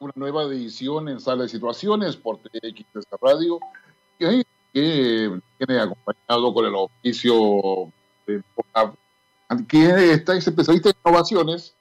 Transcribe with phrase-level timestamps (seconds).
[0.00, 2.84] una nueva edición en Sala de Situaciones por TX
[3.22, 3.60] Radio,
[4.18, 7.92] que, que viene acompañado con el oficio
[8.26, 8.42] de
[9.68, 11.74] que está es especialista en innovaciones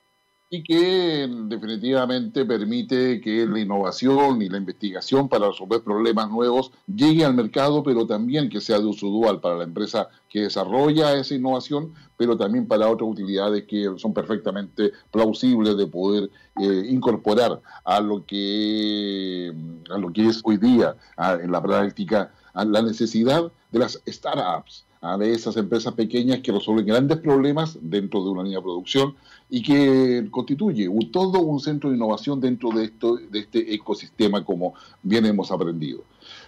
[0.51, 7.23] y que definitivamente permite que la innovación y la investigación para resolver problemas nuevos llegue
[7.23, 11.35] al mercado, pero también que sea de uso dual para la empresa que desarrolla esa
[11.35, 17.99] innovación, pero también para otras utilidades que son perfectamente plausibles de poder eh, incorporar a
[17.99, 19.53] lo que
[19.91, 24.85] a lo que es hoy día en la práctica la necesidad de las startups
[25.17, 29.15] de esas empresas pequeñas que resuelven grandes problemas dentro de una línea de producción
[29.49, 34.75] y que constituye todo un centro de innovación dentro de, esto, de este ecosistema como
[35.01, 36.03] bien hemos aprendido.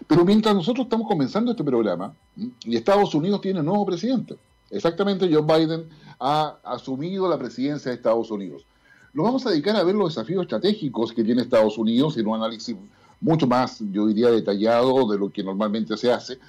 [0.08, 4.36] Pero mientras nosotros estamos comenzando este programa, y Estados Unidos tiene nuevo presidente,
[4.70, 5.86] exactamente Joe Biden
[6.20, 8.66] ha asumido la presidencia de Estados Unidos.
[9.14, 12.36] Lo vamos a dedicar a ver los desafíos estratégicos que tiene Estados Unidos en un
[12.36, 12.78] análisis
[13.20, 16.40] mucho más, yo diría, detallado de lo que normalmente se hace,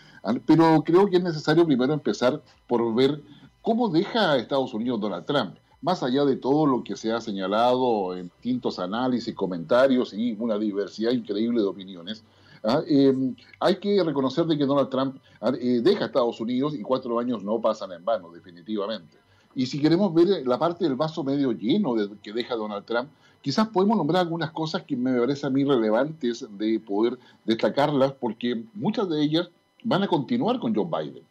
[0.46, 3.20] pero creo que es necesario primero empezar por ver
[3.60, 5.56] cómo deja a Estados Unidos Donald Trump.
[5.82, 10.56] Más allá de todo lo que se ha señalado en distintos análisis, comentarios y una
[10.56, 12.24] diversidad increíble de opiniones,
[12.62, 12.82] ¿ah?
[12.86, 15.52] em, hay que reconocer de que Donald Trump ¿ah?
[15.60, 19.18] eh, deja Estados Unidos y cuatro años no pasan en vano, definitivamente.
[19.54, 23.10] Y si queremos ver la parte del vaso medio lleno que deja Donald Trump,
[23.42, 28.64] quizás podemos nombrar algunas cosas que me parecen a mí relevantes de poder destacarlas, porque
[28.72, 29.50] muchas de ellas
[29.84, 31.24] van a continuar con Joe Biden.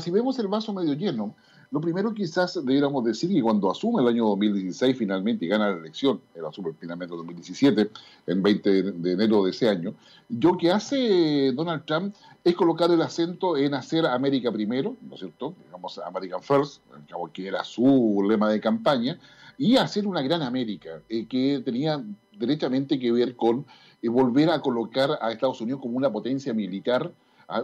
[0.00, 1.34] Si vemos el vaso medio lleno,
[1.70, 5.78] lo primero quizás debiéramos decir que cuando asume el año 2016 finalmente y gana la
[5.78, 7.90] elección, él asume finalmente el 2017,
[8.26, 9.94] el 20 de enero de ese año,
[10.28, 15.20] lo que hace Donald Trump es colocar el acento en hacer América primero, ¿no es
[15.20, 15.54] cierto?
[15.64, 16.82] Digamos American First,
[17.32, 19.18] que era su lema de campaña,
[19.56, 23.66] y hacer una gran América, eh, que tenía derechamente que ver con
[24.02, 27.12] eh, volver a colocar a Estados Unidos como una potencia militar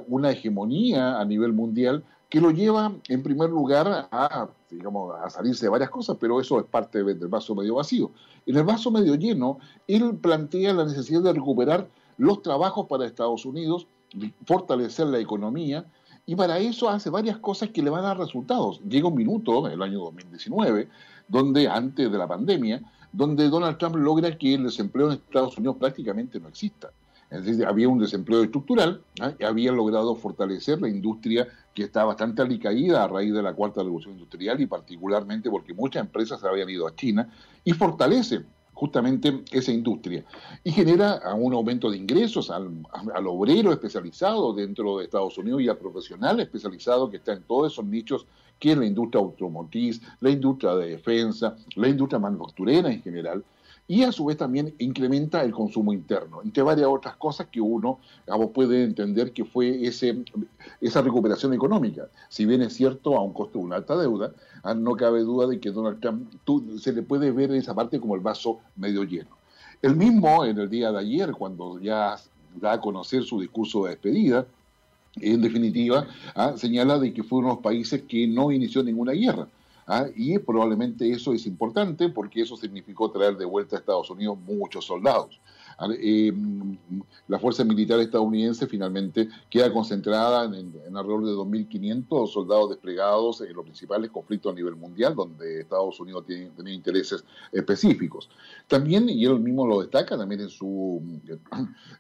[0.09, 5.67] una hegemonía a nivel mundial que lo lleva en primer lugar a, digamos, a salirse
[5.67, 8.11] de varias cosas, pero eso es parte del vaso medio vacío.
[8.47, 11.89] En el vaso medio lleno, él plantea la necesidad de recuperar
[12.19, 13.87] los trabajos para Estados Unidos,
[14.45, 15.87] fortalecer la economía,
[16.29, 18.81] y para eso hace varias cosas que le van a dar resultados.
[18.89, 20.89] Llega un minuto, el año 2019,
[21.29, 22.83] donde antes de la pandemia,
[23.13, 26.91] donde Donald Trump logra que el desempleo en Estados Unidos prácticamente no exista.
[27.31, 29.33] Es decir, había un desempleo estructural, ¿ah?
[29.39, 33.83] y había logrado fortalecer la industria que está bastante alicaída a raíz de la cuarta
[33.83, 37.29] revolución industrial y particularmente porque muchas empresas habían ido a China
[37.65, 40.23] y fortalece justamente esa industria
[40.63, 42.71] y genera un aumento de ingresos al,
[43.15, 47.73] al, obrero especializado dentro de Estados Unidos y al profesional especializado que está en todos
[47.73, 48.27] esos nichos
[48.59, 53.45] que es la industria automotriz, la industria de defensa, la industria manufacturera en general,
[53.89, 58.01] y a su vez también incrementa el consumo interno, entre varias otras cosas que uno
[58.53, 60.25] puede entender que fue ese,
[60.81, 62.09] esa recuperación económica.
[62.29, 64.33] Si bien es cierto, a un costo de una alta deuda,
[64.63, 66.33] ah, no cabe duda de que Donald Trump
[66.81, 69.37] se le puede ver esa parte como el vaso medio lleno.
[69.83, 72.17] El mismo en el día de ayer, cuando ya
[72.61, 74.47] da a conocer su discurso de despedida,
[75.21, 79.13] en definitiva, ah, señala de que fue uno de los países que no inició ninguna
[79.13, 79.49] guerra.
[79.87, 80.07] ¿Ah?
[80.15, 84.85] y probablemente eso es importante porque eso significó traer de vuelta a Estados Unidos muchos
[84.85, 85.41] soldados.
[86.01, 86.33] Eh,
[87.29, 93.65] la fuerza militar estadounidense finalmente queda concentrada en, alrededor de 2.500 soldados desplegados en los
[93.65, 98.31] principales conflictos a nivel mundial, donde Estados Unidos tiene, intereses específicos.
[98.69, 101.03] También, y él mismo lo destaca también en, su,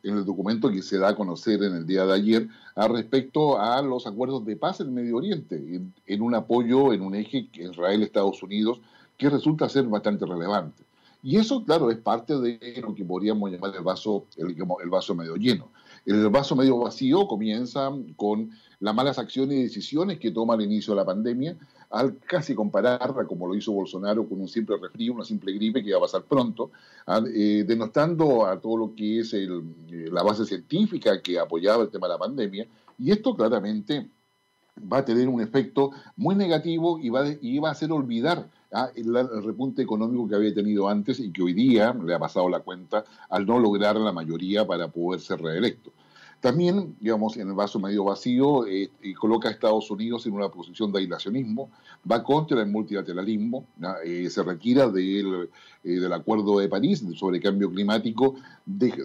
[0.02, 3.58] en el documento que se da a conocer en el día de ayer, a respecto
[3.58, 8.42] a los acuerdos de paz en Medio Oriente, en, un apoyo, en un eje Israel-Estados
[8.42, 8.80] Unidos,
[9.18, 10.85] que resulta ser bastante relevante.
[11.26, 15.12] Y eso, claro, es parte de lo que podríamos llamar el vaso, el, el vaso
[15.12, 15.70] medio lleno.
[16.04, 20.94] El vaso medio vacío comienza con las malas acciones y decisiones que toma al inicio
[20.94, 21.56] de la pandemia,
[21.90, 25.88] al casi compararla, como lo hizo Bolsonaro, con un simple resfrío, una simple gripe que
[25.88, 26.70] iba a pasar pronto,
[27.34, 31.90] eh, denostando a todo lo que es el, eh, la base científica que apoyaba el
[31.90, 32.68] tema de la pandemia,
[33.00, 34.08] y esto claramente
[34.80, 38.90] va a tener un efecto muy negativo y va, y va a hacer olvidar ah,
[38.94, 42.60] el, repunte económico que había tenido antes y que hoy día le ha pasado la
[42.60, 45.92] cuenta al no lograr la mayoría para poder ser reelecto.
[46.40, 50.92] También, digamos, en el vaso medio vacío, eh, coloca a Estados Unidos en una posición
[50.92, 51.70] de aislacionismo,
[52.10, 53.66] va contra el multilateralismo,
[54.04, 55.48] eh, se retira eh,
[55.82, 58.36] del, Acuerdo de París sobre cambio climático,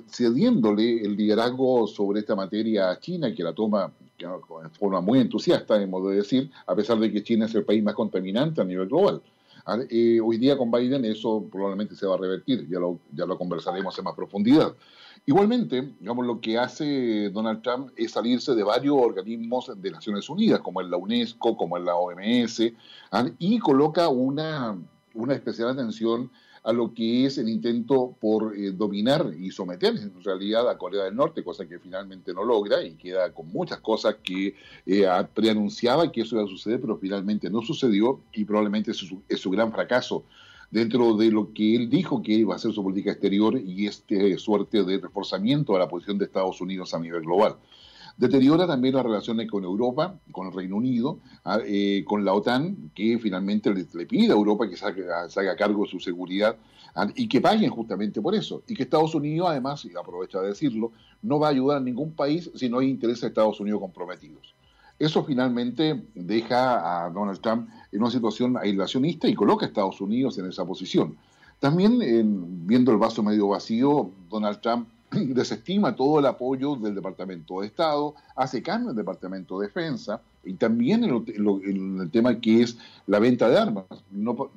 [0.07, 5.81] cediéndole el liderazgo sobre esta materia a China, que la toma de forma muy entusiasta,
[5.81, 8.87] hemos de decir, a pesar de que China es el país más contaminante a nivel
[8.87, 9.21] global.
[9.89, 13.37] Eh, hoy día con Biden eso probablemente se va a revertir, ya lo, ya lo
[13.37, 14.73] conversaremos en más profundidad.
[15.25, 20.61] Igualmente, digamos, lo que hace Donald Trump es salirse de varios organismos de Naciones Unidas,
[20.61, 22.73] como es la UNESCO, como es la OMS,
[23.37, 24.75] y coloca una,
[25.13, 26.31] una especial atención
[26.63, 31.05] a lo que es el intento por eh, dominar y someter en realidad a Corea
[31.05, 34.55] del Norte, cosa que finalmente no logra y queda con muchas cosas que
[34.85, 39.49] eh, preanunciaba que eso iba a suceder, pero finalmente no sucedió y probablemente es su,
[39.49, 40.23] gran fracaso
[40.69, 44.37] dentro de lo que él dijo que iba a ser su política exterior y este
[44.37, 47.55] suerte de reforzamiento a la posición de Estados Unidos a nivel global.
[48.21, 52.91] Deteriora también las relaciones con Europa, con el Reino Unido, ah, eh, con la OTAN,
[52.93, 56.55] que finalmente le, pide a Europa que se haga, cargo de su seguridad
[56.93, 58.61] ah, y que paguen justamente por eso.
[58.67, 60.91] Y que Estados Unidos, además, y aprovecha de decirlo,
[61.23, 64.53] no va a ayudar a ningún país si no hay intereses de Estados Unidos comprometidos.
[64.99, 70.37] Eso finalmente deja a Donald Trump en una situación aislacionista y coloca a Estados Unidos
[70.37, 71.17] en esa posición.
[71.59, 74.87] También, viendo el vaso medio vacío, Donald Trump
[75.33, 80.21] desestima todo el apoyo del Departamento de Estado, hace cambios en el Departamento de Defensa
[80.43, 82.77] y también en, el tema que es
[83.07, 83.85] la venta de armas.
[84.09, 84.49] No,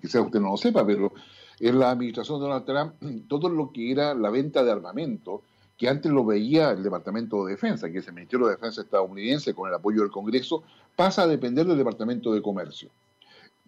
[0.00, 1.12] quizás usted no lo sepa, pero
[1.58, 5.42] en la administración de Donald Trump, todo lo que era la venta de armamento,
[5.76, 9.54] que antes lo veía el Departamento de Defensa, que es el Ministerio de Defensa estadounidense
[9.54, 10.62] con el apoyo del Congreso,
[10.96, 12.90] pasa a depender del Departamento de Comercio.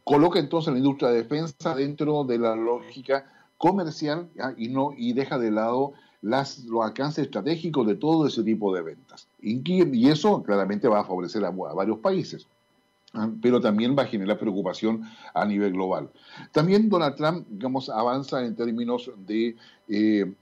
[0.04, 3.24] Coloca entonces la industria de defensa dentro de la lógica
[3.62, 8.74] comercial y, no, y deja de lado las, los alcances estratégicos de todo ese tipo
[8.74, 9.28] de ventas.
[9.40, 12.48] Y, eso claramente va a favorecer a, varios países
[13.42, 15.02] pero también va a generar preocupación
[15.34, 16.08] a nivel global.
[16.50, 19.54] También Donald Trump, digamos, avanza en términos de
[19.86, 20.32] eh,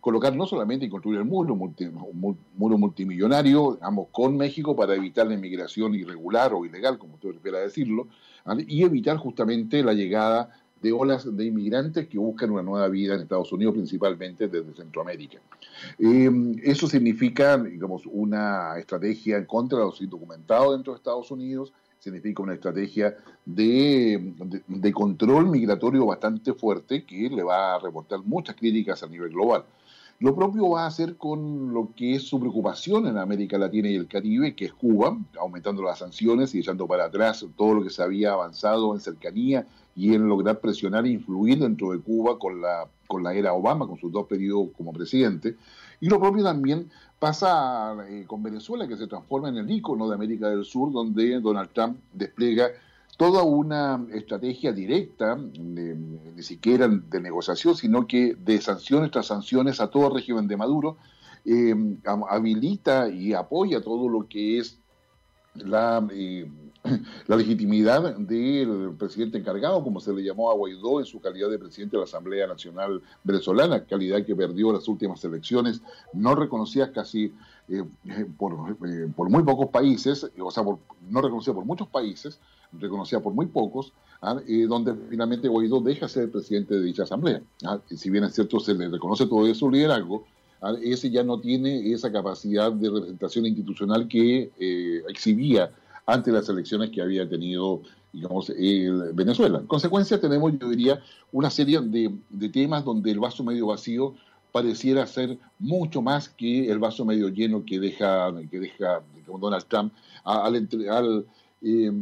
[0.00, 5.34] colocar no solamente y construir el muro, muro multimillonario, digamos, con México para evitar la
[5.34, 8.06] inmigración irregular o ilegal, como usted prefiera decirlo,
[8.68, 10.50] y evitar justamente la llegada
[10.82, 15.38] de olas de inmigrantes que buscan una nueva vida en Estados Unidos, principalmente desde Centroamérica.
[15.98, 16.30] Eh,
[16.62, 22.42] eso significa, digamos, una estrategia en contra de los indocumentados dentro de Estados Unidos, significa
[22.42, 24.32] una estrategia de,
[24.66, 29.64] de, control migratorio bastante fuerte que le va a reportar muchas críticas a nivel global.
[30.18, 33.96] Lo propio va a hacer con lo que es su preocupación en América Latina y
[33.96, 37.88] el Caribe, que es Cuba, aumentando las sanciones y echando para atrás todo lo que
[37.88, 42.60] se había avanzado en cercanía y en lograr presionar e influir dentro de Cuba con
[42.60, 45.56] la, con la era Obama, con sus dos periodos como presidente.
[46.00, 50.14] Y lo propio también pasa eh, con Venezuela, que se transforma en el ícono de
[50.14, 52.68] América del Sur, donde Donald Trump despliega
[53.18, 59.90] toda una estrategia directa, ni siquiera de negociación, sino que de sanciones tras sanciones a
[59.90, 60.96] todo el régimen de Maduro,
[61.44, 61.74] eh,
[62.30, 64.79] habilita y apoya todo lo que es
[65.54, 66.50] la, eh,
[67.26, 71.58] la legitimidad del presidente encargado, como se le llamó a Guaidó en su calidad de
[71.58, 75.82] presidente de la Asamblea Nacional Venezolana, calidad que perdió las últimas elecciones,
[76.12, 77.32] no reconocida casi
[77.68, 77.84] eh,
[78.38, 78.76] por,
[79.14, 82.40] por, muy pocos países, o sea, no reconocida por muchos países,
[82.72, 83.92] reconocida por muy pocos,
[84.22, 84.40] ¿ah?
[84.68, 87.42] donde finalmente Guaidó deja ser presidente de dicha asamblea.
[87.64, 87.78] ¿ah?
[87.88, 90.24] Si bien es cierto, se le reconoce todo su liderazgo.
[90.82, 95.70] Ese ya no tiene esa capacidad de representación institucional que eh, exhibía
[96.06, 98.52] ante las elecciones que había tenido, digamos,
[99.14, 99.58] Venezuela.
[99.58, 101.00] En consecuencia, tenemos, yo diría,
[101.32, 104.14] una serie de, de temas donde el vaso medio vacío
[104.52, 109.02] pareciera ser mucho más que el vaso medio lleno que deja, que deja
[109.38, 109.92] Donald Trump
[110.24, 111.26] al, al
[111.62, 111.92] eh,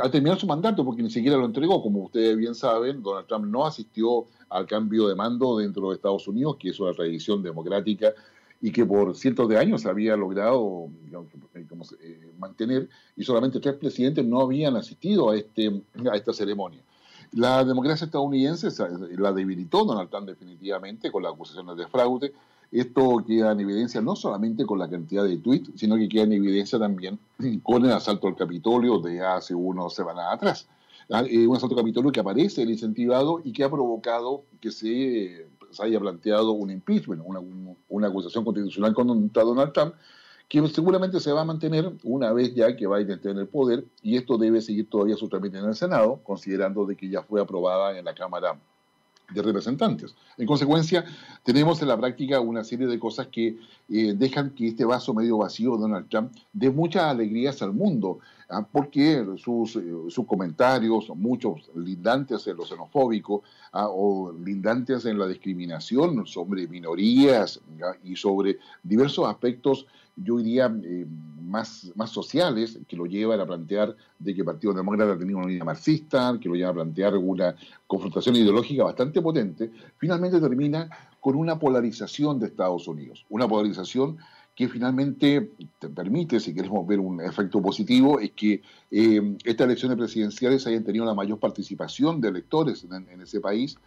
[0.00, 3.46] al terminar su mandato, porque ni siquiera lo entregó, como ustedes bien saben, Donald Trump
[3.46, 8.12] no asistió al cambio de mando dentro de Estados Unidos, que es una tradición democrática
[8.60, 14.40] y que por cientos de años había logrado eh, mantener, y solamente tres presidentes no
[14.40, 16.80] habían asistido a, este, a esta ceremonia.
[17.32, 18.68] La democracia estadounidense
[19.18, 22.32] la debilitó Donald Trump definitivamente con las acusaciones de fraude,
[22.72, 26.32] esto queda en evidencia no solamente con la cantidad de tweets, sino que queda en
[26.32, 27.18] evidencia también
[27.62, 30.68] con el asalto al Capitolio de hace unos semanas atrás.
[31.10, 34.70] Ah, eh, un asalto al Capitolio que aparece el incentivado y que ha provocado que
[34.70, 35.46] se,
[35.80, 37.40] haya planteado un impeachment, una,
[37.88, 39.94] una acusación constitucional contra Donald Trump,
[40.48, 43.84] que seguramente se va a mantener una vez ya que Biden esté en el poder
[44.02, 47.40] y esto debe seguir todavía su trámite en el Senado, considerando de que ya fue
[47.40, 48.58] aprobada en la Cámara
[49.32, 50.14] de representantes.
[50.38, 51.04] En consecuencia,
[51.42, 53.56] tenemos en la práctica una serie de cosas que
[53.88, 58.18] eh, dejan que este vaso medio vacío de Donald Trump dé muchas alegrías al mundo,
[58.48, 58.66] ¿ah?
[58.70, 63.88] porque sus, eh, sus, comentarios, muchos lindantes en lo xenofóbico ¿ah?
[63.88, 67.60] o lindantes en la discriminación sobre minorías
[68.04, 71.06] y sobre diversos aspectos yo diría, eh,
[71.40, 75.46] más, más sociales, que lo llevan a plantear de que el Partido Demócrata tenía una
[75.46, 77.54] línea marxista, que lo lleva a plantear una
[77.86, 80.88] confrontación ideológica bastante potente, finalmente termina
[81.20, 83.24] con una polarización de Estados Unidos.
[83.28, 84.18] Una polarización
[84.54, 89.96] que finalmente te permite, si queremos ver un efecto positivo, es que eh, estas elecciones
[89.96, 93.78] presidenciales hayan tenido la mayor participación de electores en, ese país,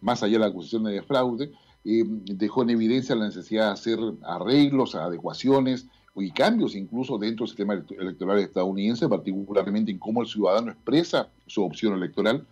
[0.00, 1.52] más allá de la acusación de fraude,
[1.84, 5.86] eh, dejó en evidencia la necesidad de hacer arreglos, adecuaciones
[6.16, 11.62] y cambios incluso dentro del sistema electoral estadounidense, particularmente en cómo el ciudadano expresa su
[11.62, 12.46] opción electoral.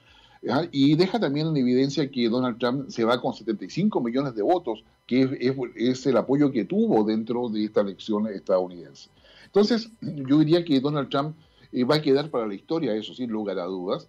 [0.72, 4.82] Y deja también en evidencia que Donald Trump se va con 75 millones de votos,
[5.06, 5.38] que
[5.76, 9.08] es, el apoyo que tuvo dentro de esta elección estadounidense.
[9.46, 11.36] Entonces, yo diría que Donald Trump
[11.70, 14.08] eh, va a quedar para la historia, eso sin lugar a dudas.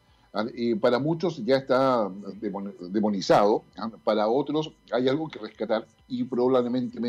[0.56, 2.10] Eh, para muchos ya está
[2.90, 3.64] demonizado,
[4.04, 7.00] para otros hay algo que rescatar y probablemente,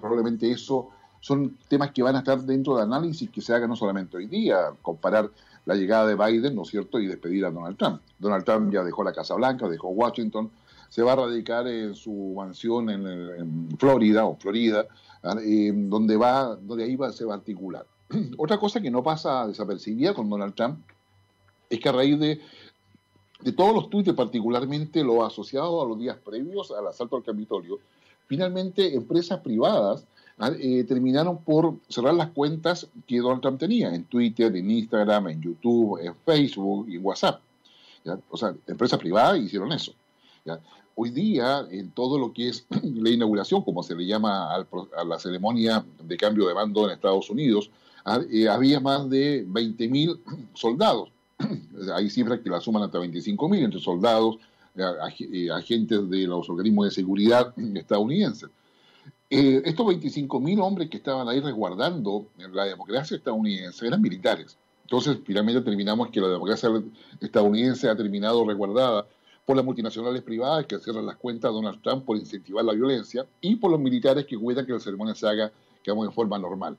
[0.00, 0.88] probablemente eso
[1.20, 4.26] son temas que van a estar dentro del análisis que se haga no solamente hoy
[4.26, 5.28] día, comparar
[5.66, 8.00] la llegada de Biden, ¿no es cierto?, y despedir a Donald Trump.
[8.16, 10.48] Donald Trump ya dejó la Casa Blanca, dejó Washington,
[10.88, 14.86] se va a radicar en su mansión en, Florida o Florida,
[15.24, 15.34] ¿ah?
[15.34, 17.84] donde va, donde ahí va, se va a articular.
[18.38, 20.78] Otra cosa que no pasa desapercibida con Donald Trump
[21.68, 22.40] es que a raíz de,
[23.40, 27.78] de todos los tuits, particularmente lo asociado a los días previos al asalto al Capitolio,
[28.26, 30.04] finalmente empresas privadas
[30.38, 30.50] ¿ah?
[30.58, 35.42] eh, terminaron por cerrar las cuentas que Donald Trump tenía en Twitter, en Instagram, en
[35.42, 37.40] YouTube, en Facebook y en WhatsApp.
[38.30, 39.92] O sea, empresas privadas hicieron eso.
[40.94, 45.18] Hoy día, en todo lo que es la inauguración, como se le llama a la
[45.18, 47.70] ceremonia de cambio de mando en Estados Unidos,
[48.04, 48.20] ¿ah?
[48.30, 50.18] eh, había más de 20.000
[50.54, 51.10] soldados.
[51.94, 54.38] Hay cifras que la suman hasta 25.000 entre soldados,
[54.76, 58.50] eh, agentes de los organismos de seguridad estadounidenses.
[59.30, 64.56] Eh, estos 25.000 hombres que estaban ahí resguardando la democracia estadounidense eran militares.
[64.82, 66.70] Entonces, finalmente terminamos que la democracia
[67.20, 69.06] estadounidense ha terminado resguardada
[69.44, 73.26] por las multinacionales privadas que cierran las cuentas de Donald Trump por incentivar la violencia
[73.42, 75.52] y por los militares que cuidan que la ceremonia se haga
[75.84, 76.76] digamos, de forma normal.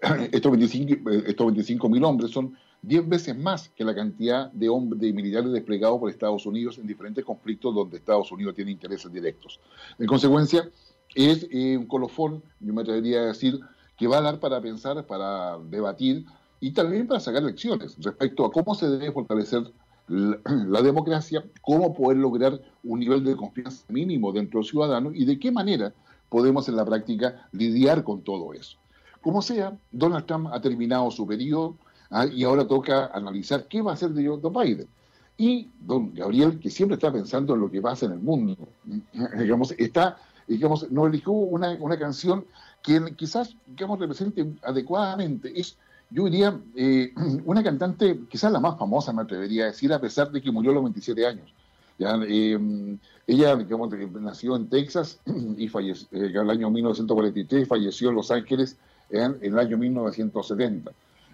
[0.32, 5.12] Estos 25.000 estos 25 hombres son 10 veces más que la cantidad de, hombres, de
[5.12, 9.60] militares desplegados por Estados Unidos en diferentes conflictos donde Estados Unidos tiene intereses directos.
[9.98, 10.68] En consecuencia,
[11.14, 13.60] es eh, un colofón, yo me atrevería a decir,
[13.96, 16.24] que va a dar para pensar, para debatir
[16.60, 19.70] y también para sacar lecciones respecto a cómo se debe fortalecer
[20.08, 20.38] la,
[20.82, 25.50] democracia, cómo poder lograr un nivel de confianza mínimo dentro del ciudadano y de qué
[25.50, 25.92] manera
[26.28, 28.78] podemos en la práctica lidiar con todo eso.
[29.20, 31.76] Como sea, Donald Trump ha terminado su periodo
[32.10, 32.26] ¿ah?
[32.26, 34.88] y ahora toca analizar qué va a hacer de Joe Biden.
[35.36, 38.56] Y don Gabriel, que siempre está pensando en lo que pasa en el mundo,
[39.38, 40.18] digamos, está
[40.50, 42.44] digamos, nos eligió una, una canción
[42.82, 45.52] que quizás, digamos, represente adecuadamente.
[45.58, 45.76] Es,
[46.10, 47.12] yo diría, eh,
[47.44, 50.72] una cantante, quizás la más famosa, me atrevería a decir, a pesar de que murió
[50.72, 51.54] a los 27 años.
[52.00, 53.90] Eh, ella, digamos,
[54.20, 55.20] nació en Texas
[55.56, 58.76] y falleció en el año 1943 y falleció en Los Ángeles
[59.10, 60.90] en, el año 1970.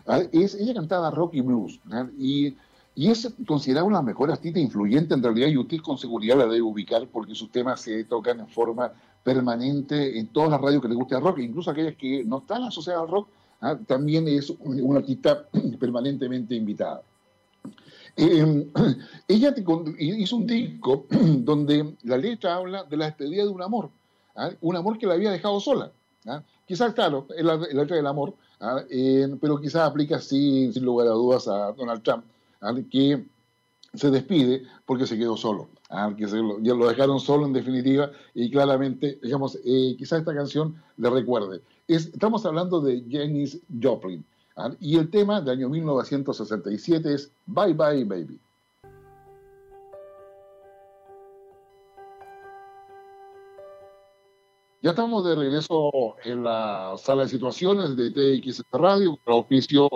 [0.06, 0.22] ¿Ah?
[0.32, 1.80] Ella cantaba rock y blues
[2.18, 2.54] y
[2.98, 6.38] y es considerada una de las mejores artistas influyentes en realidad y usted con seguridad
[6.38, 8.90] la debe ubicar porque sus temas se tocan en forma
[9.22, 12.62] permanente en todas las radios que le guste el rock, incluso aquellas que no están
[12.62, 13.28] asociadas al rock,
[13.60, 13.76] ¿ah?
[13.86, 15.46] también es una artista
[15.78, 17.02] permanentemente invitada.
[18.16, 18.70] Em,
[19.28, 19.54] ella
[19.98, 23.90] hizo un disco donde la letra habla de la despedida de un amor,
[24.36, 24.52] ¿ah?
[24.62, 25.92] un amor que la había dejado sola.
[26.26, 26.42] ¿Ah?
[26.66, 28.34] Quizás, claro, es la, letra del amor,
[29.40, 32.24] pero quizás aplica sin lugar a dudas a Donald Trump
[32.90, 33.24] que
[33.94, 35.68] se despide porque se quedó solo,
[36.16, 40.74] que lo, ya lo dejaron solo en definitiva y claramente, digamos, eh, quizás esta canción
[40.96, 41.62] le recuerde.
[41.86, 44.24] estamos hablando de Janis Joplin
[44.80, 48.38] y el tema del año 1967 es Bye Bye Baby.
[54.86, 55.90] Ya estamos de regreso
[56.22, 59.90] en la sala de situaciones de TX Radio, el oficio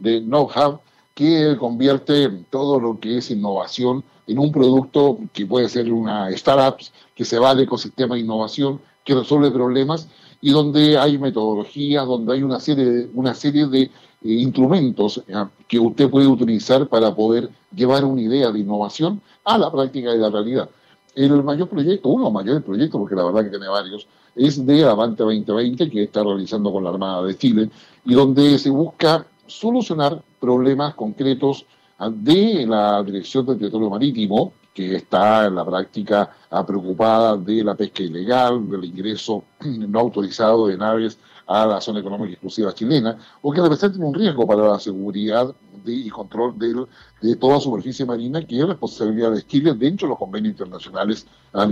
[0.00, 0.80] de No Hub
[1.14, 6.84] que convierte todo lo que es innovación en un producto que puede ser una startup
[7.14, 10.08] que se va al ecosistema de innovación, que resuelve problemas
[10.40, 13.90] y donde hay metodologías, donde hay una serie de, una serie de eh,
[14.24, 15.34] instrumentos eh,
[15.68, 20.18] que usted puede utilizar para poder llevar una idea de innovación a la práctica de
[20.18, 20.68] la realidad.
[21.14, 24.64] El mayor proyecto, uno de los mayores proyectos, porque la verdad que tiene varios, es
[24.64, 27.70] de Avante 2020, que está realizando con la Armada de Chile,
[28.04, 31.66] y donde se busca solucionar problemas concretos
[32.10, 36.30] de la Dirección del Territorio Marítimo que está en la práctica
[36.66, 41.18] preocupada de la pesca ilegal, del ingreso no autorizado de naves
[41.52, 45.54] a la zona económica exclusiva chilena, o que representan un riesgo para la seguridad
[45.84, 46.86] y control de,
[47.20, 51.26] de, toda superficie marina, que es responsabilidad de Chile dentro de los convenios internacionales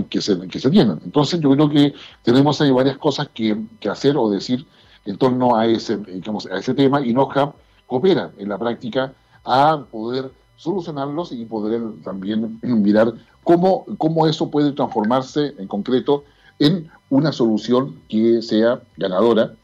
[0.09, 0.99] que, se, que se tienen.
[1.03, 4.65] Entonces yo creo que tenemos ahí varias cosas que, que hacer o decir
[5.05, 7.53] en torno a ese, digamos, a ese tema y NOCA
[7.87, 14.71] coopera en la práctica a poder solucionarlos y poder también mirar cómo, cómo eso puede
[14.73, 16.23] transformarse en concreto
[16.59, 19.55] en una solución que sea ganadora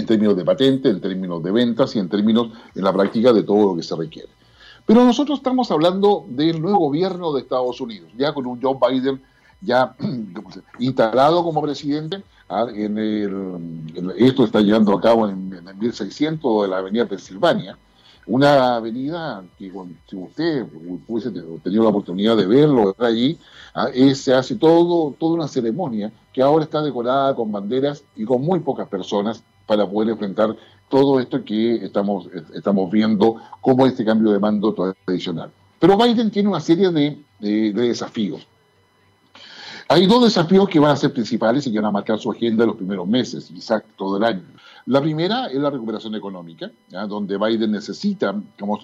[0.00, 3.42] en términos de patente, en términos de ventas y en términos en la práctica de
[3.42, 4.28] todo lo que se requiere.
[4.86, 9.20] Pero nosotros estamos hablando del nuevo gobierno de Estados Unidos, ya con un Joe Biden
[9.60, 9.94] ya
[10.78, 12.22] instalado como presidente.
[12.48, 17.78] Ah, en el, esto está llevando a cabo en, el 1600 de la avenida Pensilvania,
[18.26, 19.70] una avenida que
[20.08, 20.66] si usted
[21.06, 23.38] hubiese tenido la oportunidad de verlo allí,
[23.74, 28.42] ah, se hace todo, toda una ceremonia que ahora está decorada con banderas y con
[28.42, 30.56] muy pocas personas para poder enfrentar
[30.88, 35.52] todo esto que estamos, estamos viendo como este cambio de mando tradicional.
[35.78, 38.48] Pero Biden tiene una serie de, desafíos.
[39.86, 42.64] Hay dos desafíos que van a ser principales y que van a marcar su agenda
[42.64, 44.42] en los primeros meses, quizás todo el año.
[44.86, 46.70] La primera es la recuperación económica,
[47.08, 48.34] donde Biden necesita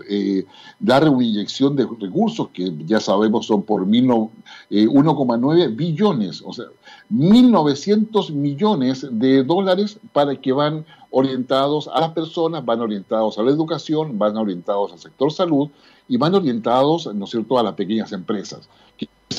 [0.08, 0.44] eh,
[0.78, 6.66] dar una inyección de recursos que ya sabemos son por 1,9 eh, billones, o sea,
[7.10, 13.50] 1.900 millones de dólares para que van orientados a las personas, van orientados a la
[13.50, 15.70] educación, van orientados al sector salud
[16.08, 18.68] y van orientados, ¿no es cierto?, a las pequeñas empresas.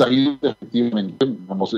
[0.01, 1.75] Ahí efectivamente vamos,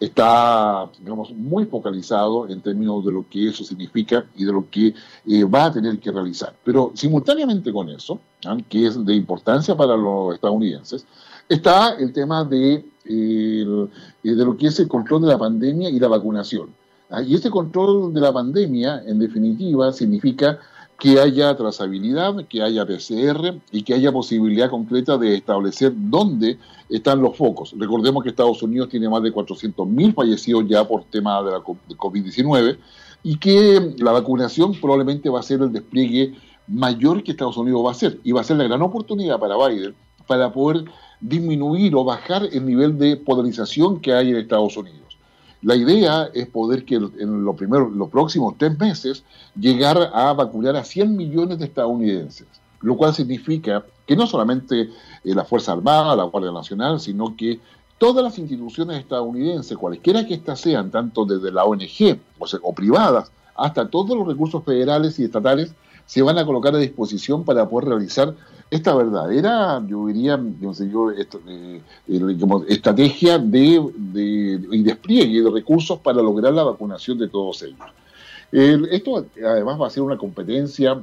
[0.00, 4.94] está digamos, muy focalizado en términos de lo que eso significa y de lo que
[5.26, 6.54] eh, va a tener que realizar.
[6.64, 8.56] Pero simultáneamente con eso, ¿ah?
[8.68, 11.06] que es de importancia para los estadounidenses,
[11.48, 13.66] está el tema de, eh,
[14.22, 16.70] de lo que es el control de la pandemia y la vacunación.
[17.10, 17.22] ¿ah?
[17.22, 20.58] Y este control de la pandemia, en definitiva, significa
[20.98, 26.58] que haya trazabilidad, que haya PCR y que haya posibilidad concreta de establecer dónde
[26.90, 27.72] están los focos.
[27.78, 32.78] Recordemos que Estados Unidos tiene más de 400.000 fallecidos ya por tema de la COVID-19
[33.22, 36.34] y que la vacunación probablemente va a ser el despliegue
[36.66, 39.56] mayor que Estados Unidos va a hacer y va a ser la gran oportunidad para
[39.56, 39.94] Biden
[40.26, 40.84] para poder
[41.20, 45.07] disminuir o bajar el nivel de polarización que hay en Estados Unidos.
[45.62, 49.24] La idea es poder que en los, primeros, los próximos tres meses
[49.58, 52.46] llegar a vacunar a 100 millones de estadounidenses,
[52.80, 54.90] lo cual significa que no solamente eh,
[55.24, 57.60] la Fuerza Armada, la Guardia Nacional, sino que
[57.98, 63.88] todas las instituciones estadounidenses, cualquiera que éstas sean, tanto desde la ONG o privadas, hasta
[63.88, 65.74] todos los recursos federales y estatales,
[66.06, 68.34] se van a colocar a disposición para poder realizar
[68.70, 71.80] esta verdadera, yo diría, eh,
[72.68, 77.78] estrategia de, de, y despliegue de recursos para lograr la vacunación de todos ellos.
[78.52, 81.02] esto además va a ser una competencia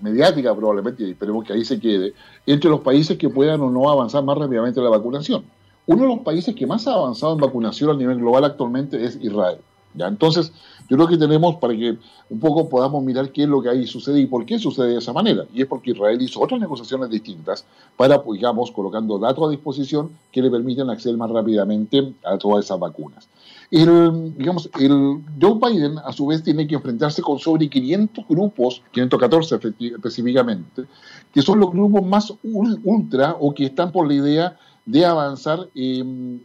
[0.00, 2.14] mediática probablemente, y esperemos que ahí se quede,
[2.46, 5.44] entre los países que puedan o no avanzar más rápidamente en la vacunación.
[5.86, 9.18] Uno de los países que más ha avanzado en vacunación a nivel global actualmente es
[9.20, 9.58] Israel.
[9.94, 10.06] ¿ya?
[10.06, 10.52] Entonces,
[10.88, 11.96] yo creo que tenemos para que
[12.28, 14.98] un poco podamos mirar qué es lo que ahí sucede y por qué sucede de
[14.98, 15.44] esa manera.
[15.54, 17.64] Y es porque Israel hizo otras negociaciones distintas
[17.96, 22.64] para, pues, digamos, colocando datos a disposición que le permiten acceder más rápidamente a todas
[22.64, 23.28] esas vacunas.
[23.70, 28.82] El, digamos, el Joe Biden, a su vez, tiene que enfrentarse con sobre 500 grupos,
[28.92, 29.58] 514
[29.94, 30.84] específicamente,
[31.32, 36.40] que son los grupos más ultra o que están por la idea de avanzar em,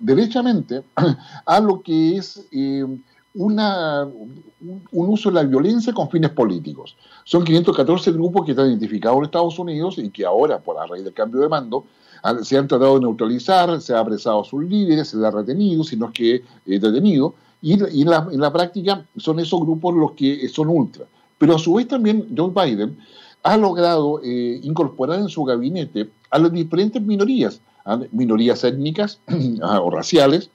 [0.00, 0.84] derechamente
[1.46, 3.02] a lo que es em,
[3.36, 6.96] una, un uso de la violencia con fines políticos.
[7.24, 11.04] Son 514 grupos que están identificados en Estados Unidos y que ahora, por la raíz
[11.04, 11.84] del cambio de mando,
[12.42, 16.12] se han tratado de neutralizar, se ha apresado a sus líderes, se ha retenido, sino
[16.12, 20.68] que eh, detenido, y, en, la, en, la, práctica son esos grupos los que son
[20.68, 21.04] ultra.
[21.38, 22.98] Pero a su vez también Joe Biden
[23.42, 28.00] ha logrado eh, incorporar en su gabinete a las diferentes minorías, ¿ah?
[28.12, 29.20] minorías étnicas
[29.62, 30.50] ah, o raciales,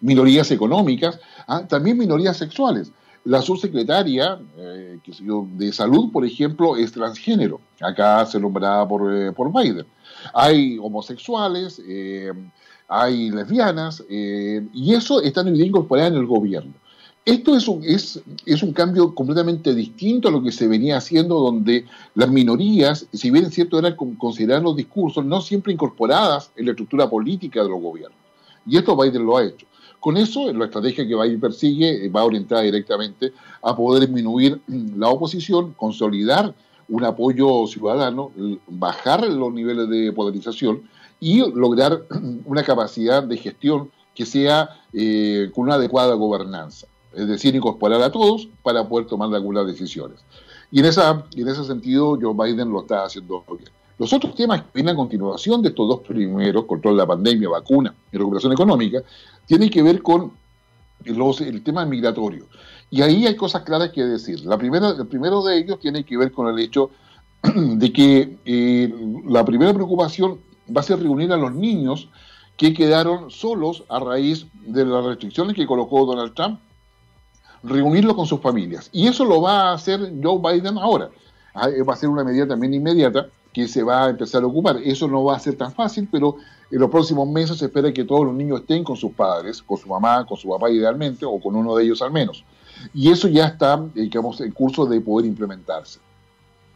[0.00, 1.20] minorías económicas,
[1.50, 1.66] ¿ah?
[1.66, 2.92] también minorías sexuales.
[3.24, 4.98] La subsecretaria eh,
[5.56, 7.60] de salud, por ejemplo, es transgénero.
[7.80, 9.86] Acá se nombrada por, eh, por Biden.
[10.32, 11.82] Hay homosexuales,
[12.88, 16.74] hay lesbianas, y eso está incorporado en el gobierno.
[17.26, 21.38] Esto es un, es, es un cambio completamente distinto a lo que se venía haciendo,
[21.38, 21.84] donde
[22.14, 26.70] las minorías, si bien es cierto, eran considerar los discursos, no siempre incorporadas en la
[26.72, 28.18] estructura política de los gobiernos.
[28.66, 29.66] Y esto Biden lo ha hecho.
[30.00, 33.32] Con eso, la estrategia que Biden persigue eh, va orientada directamente
[33.62, 34.60] a poder disminuir
[34.96, 36.54] la oposición, consolidar
[36.88, 38.32] un apoyo ciudadano,
[38.66, 40.82] bajar los niveles de polarización
[41.20, 42.02] y lograr
[42.44, 46.88] una capacidad de gestión que sea eh, con una adecuada gobernanza.
[47.14, 50.20] Es decir, incorporar a todos para poder tomar algunas decisiones.
[50.70, 53.70] Y en, esa, en ese sentido, Joe Biden lo está haciendo bien.
[54.00, 57.50] Los otros temas que vienen a continuación de estos dos primeros, control de la pandemia,
[57.50, 59.02] vacuna y recuperación económica,
[59.44, 60.32] tienen que ver con
[61.04, 62.46] los, el tema migratorio.
[62.88, 64.40] Y ahí hay cosas claras que decir.
[64.46, 66.92] La primera, el primero de ellos tiene que ver con el hecho
[67.54, 68.90] de que eh,
[69.26, 70.40] la primera preocupación
[70.74, 72.08] va a ser reunir a los niños
[72.56, 76.58] que quedaron solos a raíz de las restricciones que colocó Donald Trump,
[77.62, 78.88] reunirlos con sus familias.
[78.92, 81.10] Y eso lo va a hacer Joe Biden ahora.
[81.52, 84.76] Ah, va a ser una medida también inmediata que se va a empezar a ocupar.
[84.84, 86.36] Eso no va a ser tan fácil, pero
[86.70, 89.76] en los próximos meses se espera que todos los niños estén con sus padres, con
[89.76, 92.44] su mamá, con su papá idealmente, o con uno de ellos al menos.
[92.94, 96.00] Y eso ya está, digamos, en curso de poder implementarse.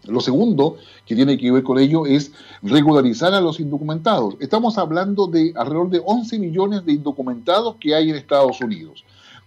[0.07, 2.33] Lo segundo que tiene que ver con ello es
[2.63, 4.37] regularizar a los indocumentados.
[4.39, 9.05] Estamos hablando de alrededor de 11 millones de indocumentados que hay en Estados Unidos.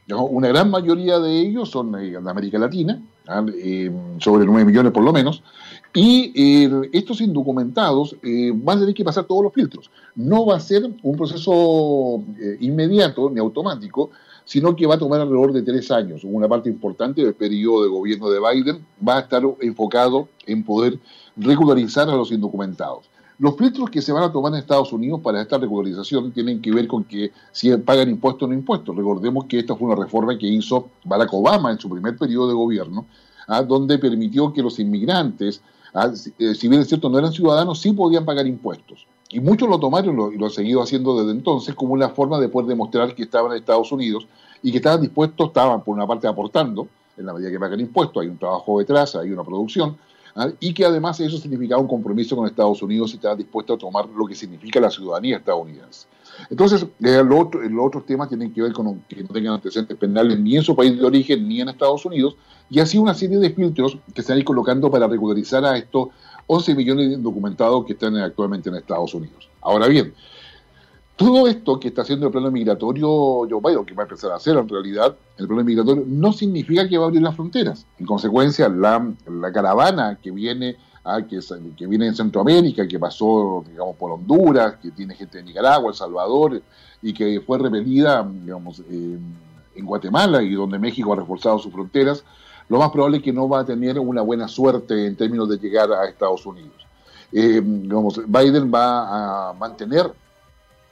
[0.09, 3.45] Una gran mayoría de ellos son de América Latina, ¿ah?
[3.55, 5.43] eh, sobre 9 millones por lo menos,
[5.93, 9.89] y eh, estos indocumentados eh, van a tener que pasar todos los filtros.
[10.15, 12.23] No va a ser un proceso
[12.59, 14.11] inmediato ni automático,
[14.47, 16.23] sino que va a tomar alrededor de tres años.
[16.23, 20.99] Una parte importante del periodo de gobierno de Biden va a estar enfocado en poder
[21.35, 23.09] regularizar a los indocumentados.
[23.39, 26.71] Los filtros que se van a tomar en Estados Unidos para esta regularización tienen que
[26.71, 28.95] ver con que si pagan impuestos o no impuestos.
[28.95, 32.55] Recordemos que esta fue una reforma que hizo Barack Obama en su primer periodo de
[32.55, 33.05] gobierno,
[33.47, 33.61] ¿ah?
[33.61, 35.61] donde permitió que los inmigrantes, eh,
[36.13, 39.07] si bien es cierto no eran ciudadanos, sí podían pagar impuestos.
[39.29, 42.47] Y muchos lo tomaron y lo, han seguido haciendo desde entonces como una forma de
[42.47, 44.27] poder demostrar que estaban en Estados Unidos
[44.63, 48.21] y que estaban dispuestos, estaban por una parte aportando, en la medida que pagan impuestos,
[48.21, 49.97] hay un trabajo detrás, hay una producción,
[50.35, 50.49] ¿ah?
[50.59, 54.07] y que además eso significaba un compromiso con Estados Unidos y estaban dispuestos a tomar
[54.07, 56.07] lo que significa la ciudadanía estadounidense.
[56.49, 60.55] Entonces, eh, los otros temas tienen que ver con que no tengan antecedentes penales ni
[60.55, 62.35] en su país de origen ni en Estados Unidos,
[62.69, 66.09] y así una serie de filtros que se han ido colocando para regularizar a estos
[66.47, 69.49] 11 millones de indocumentados que están actualmente en Estados Unidos.
[69.61, 70.13] Ahora bien,
[71.15, 74.35] todo esto que está haciendo el plano migratorio Joe Biden, que va a empezar a
[74.35, 77.85] hacer en realidad el plano migratorio, no significa que va a abrir las fronteras.
[77.97, 79.13] En consecuencia, la,
[79.51, 81.39] caravana que viene a, que,
[81.75, 85.95] que viene en Centroamérica, que pasó, digamos, por Honduras, que tiene gente de Nicaragua, El
[85.95, 86.61] Salvador,
[87.01, 88.81] y que fue repelida, digamos,
[89.77, 92.23] en Guatemala y donde México ha reforzado sus fronteras,
[92.69, 95.57] lo más probable es que no va a tener una buena suerte en términos de
[95.57, 96.85] llegar a Estados Unidos.
[97.31, 100.11] Eh, Biden va a mantener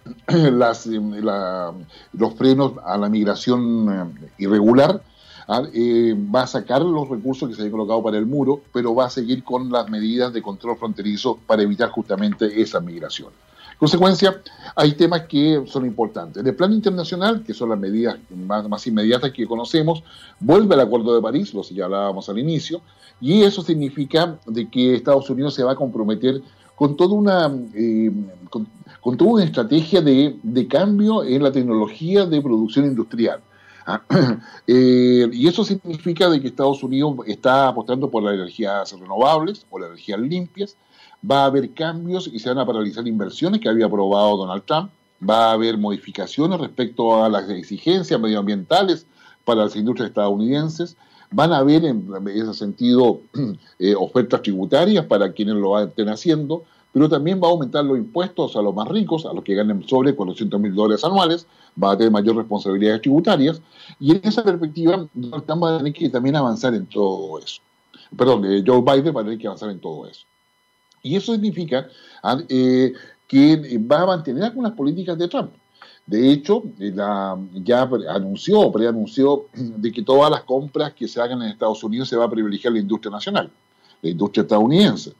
[0.27, 5.01] las, los frenos a la migración eh, irregular,
[5.47, 5.63] ¿ah?
[5.73, 9.05] eh, va a sacar los recursos que se han colocado para el muro, pero va
[9.05, 12.79] a seguir con las medidas de control fronterizo para evitar justamente esa
[13.77, 14.41] consecuencia,
[14.75, 16.41] hay temas que son importantes.
[16.41, 20.03] En el plano internacional, que son las medidas más, inmediatas que conocemos,
[20.39, 22.81] vuelve el Acuerdo de París, lo señalábamos al inicio,
[23.21, 26.41] y eso significa de que Estados Unidos se va a comprometer
[26.75, 28.11] con toda una, eh,
[28.49, 28.67] con,
[29.21, 33.39] una estrategia de, cambio en la tecnología de producción industrial.
[33.88, 34.01] Ah,
[34.67, 39.81] eh, y eso significa de que Estados Unidos está apostando por las energías renovables, por
[39.81, 40.75] las energías limpias,
[41.29, 44.91] va a haber cambios y se van a paralizar inversiones que había aprobado Donald Trump,
[45.27, 49.07] va a haber modificaciones respecto a las exigencias medioambientales
[49.43, 50.97] para las industrias estadounidenses,
[51.31, 53.21] van a haber en ese sentido
[53.79, 58.55] eh, ofertas tributarias para quienes lo estén haciendo, pero también va a aumentar los impuestos
[58.55, 61.47] a los más ricos, a los que ganen sobre 400 mil dólares anuales,
[61.81, 63.61] va a tener mayor responsabilidades tributarias,
[63.99, 67.61] y en esa perspectiva Donald Trump va a tener que también avanzar en todo eso.
[68.15, 70.25] Perdón, eh, Joe Biden va a tener que avanzar en todo eso.
[71.05, 71.87] Y eso significa
[72.23, 72.91] ah, eh,
[73.27, 75.51] que va a mantener algunas políticas de Trump.
[76.03, 76.91] De hecho, eh,
[77.63, 82.17] ya anunció, preanunció de que todas las compras que se hagan en Estados Unidos se
[82.17, 83.51] va a privilegiar la industria nacional,
[84.01, 85.13] la industria estadounidense,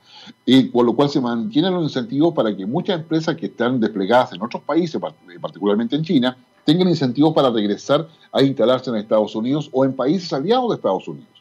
[0.44, 4.32] y con lo cual se mantienen los incentivos para que muchas empresas que están desplegadas
[4.32, 9.36] en otros países, eh, particularmente en China, tengan incentivos para regresar a instalarse en Estados
[9.36, 11.36] Unidos o en países aliados de Estados Unidos.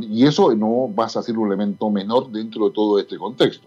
[0.00, 3.66] Y eso no va a ser un elemento menor dentro de todo este contexto.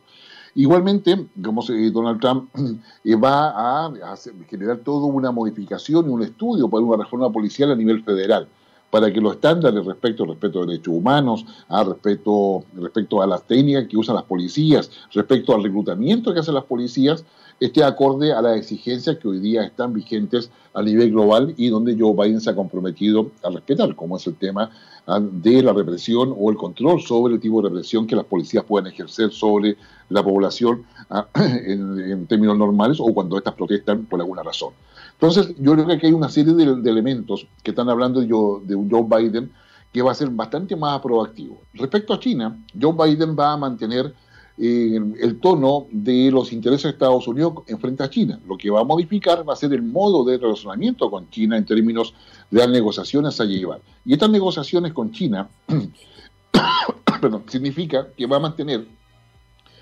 [0.55, 2.49] Igualmente, como Donald Trump
[3.03, 4.15] eh, va a,
[4.49, 8.47] generar toda una modificación y un estudio para una reforma policial a nivel federal
[8.89, 13.45] para que los estándares respecto al respeto de derechos humanos, a respecto, respecto a las
[13.45, 17.25] técnicas que usan las policías, respecto al reclutamiento que hacen las policías,
[17.59, 21.95] esté acorde a las exigencias que hoy día están vigentes a nivel global y donde
[21.97, 24.71] Joe Biden se ha comprometido a respetar, como es el tema
[25.07, 28.65] ah, de la represión o el control sobre el tipo de represión que las policías
[28.65, 29.77] pueden ejercer sobre
[30.09, 34.73] la población ah, en, términos normales o cuando estas protestan por alguna razón.
[35.13, 38.87] Entonces, yo creo que aquí hay una serie de, elementos que están hablando de, de
[38.89, 39.49] Joe Biden
[39.93, 41.61] que va a ser bastante más proactivo.
[41.73, 44.13] Respecto a China, Joe Biden va a mantener
[44.57, 48.39] eh, el tono de los intereses de Estados Unidos en frente a China.
[48.47, 51.65] Lo que va a modificar va a ser el modo de relacionamiento con China en
[51.65, 52.13] términos
[52.49, 53.81] de las negociaciones a llevar.
[54.05, 55.49] Y estas negociaciones con China
[57.47, 58.87] significa que va a mantener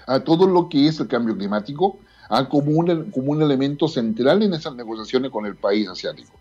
[0.07, 1.99] a todo lo que es el cambio climático
[2.49, 6.33] como, un, como un elemento central en esas negociaciones con el país asiático.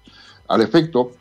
[0.49, 1.12] Al efecto,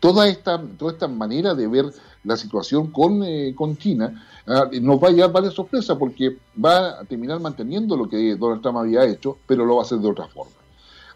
[0.00, 1.86] toda esta, toda esta manera de ver
[2.26, 7.00] la situación con, eh, con China ah, nos va a llevar varias sorpresas porque va
[7.00, 10.08] a terminar manteniendo lo que Donald Trump había hecho, pero lo va a hacer de
[10.08, 10.52] otra forma.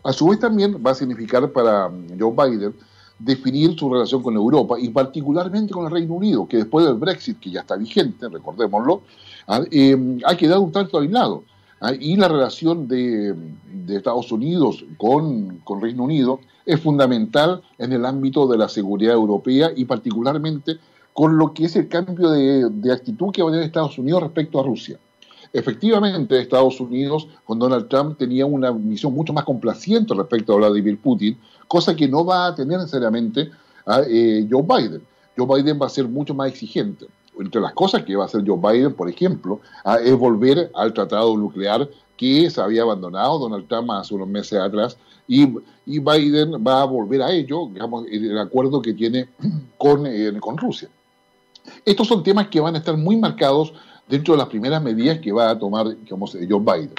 [0.03, 2.75] A su vez también va a significar para mm, Joe Biden
[3.19, 7.39] definir su relación con Europa y particularmente con el Reino Unido, que después del Brexit,
[7.39, 9.03] que ya está vigente, recordémoslo,
[9.49, 11.45] ah, eh, ha quedado un tanto aislado.
[11.83, 13.35] Ah, y la relación de,
[13.89, 19.73] Estados Unidos con, con, Reino Unido es fundamental en el ámbito de la seguridad europea
[19.75, 20.79] y particularmente
[21.13, 24.61] con lo que es el cambio de, actitud que va a tener Estados Unidos respecto
[24.61, 24.99] a Rusia.
[25.53, 31.01] Efectivamente, Estados Unidos con Donald Trump tenía una misión mucho más complaciente respecto a Vladimir
[31.01, 33.51] Putin, cosa que no va a tener necesariamente
[33.85, 35.03] a eh, Joe Biden.
[35.37, 37.07] Joe Biden va a ser mucho más exigente
[37.39, 40.93] entre las cosas que va a hacer Joe Biden, por ejemplo, ah, es volver al
[40.93, 44.97] tratado nuclear que se había abandonado Donald Trump hace unos meses atrás
[45.27, 45.47] y,
[45.87, 49.29] Biden va a volver a ello, digamos, el acuerdo que tiene
[50.07, 50.89] eh, con Rusia.
[51.85, 53.73] Estos son temas que van a estar muy marcados
[54.09, 56.93] dentro de las primeras medidas que va a tomar digamos, Joe Biden.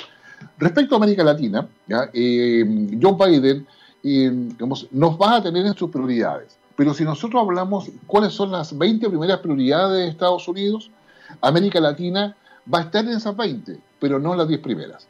[0.58, 1.68] Respecto a América Latina,
[2.14, 3.68] eh, Joe Biden
[4.04, 6.58] eh, digamos, nos va a tener en sus prioridades.
[6.76, 10.90] Pero si nosotros hablamos cuáles son las 20 primeras prioridades de Estados Unidos,
[11.42, 12.36] América Latina
[12.72, 15.08] va a estar en esas 20, pero no en las 10 primeras.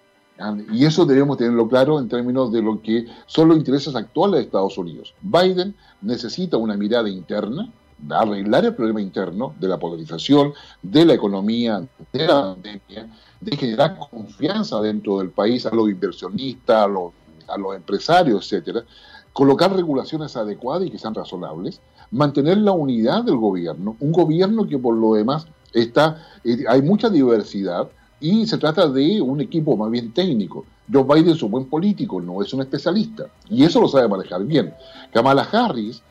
[0.72, 4.46] Y eso debemos tenerlo claro en términos de lo que son los intereses actuales de
[4.46, 5.14] Estados Unidos.
[5.22, 7.72] Biden necesita una mirada interna,
[8.10, 13.08] arreglar el problema interno de la polarización, de la economía, de la pandemia,
[13.40, 17.14] de generar confianza dentro del país a los inversionistas, a los,
[17.48, 18.84] a los empresarios, etcétera,
[19.34, 24.78] colocar regulaciones adecuadas y que sean razonables, mantener la unidad del gobierno, un gobierno que
[24.78, 29.90] por lo demás está, eh, hay mucha diversidad y se trata de un equipo más
[29.90, 30.66] bien técnico.
[30.92, 34.44] Joe Biden es un buen político, no es un especialista, y eso lo sabe manejar
[34.44, 34.74] bien.
[35.12, 36.04] Kamala Harris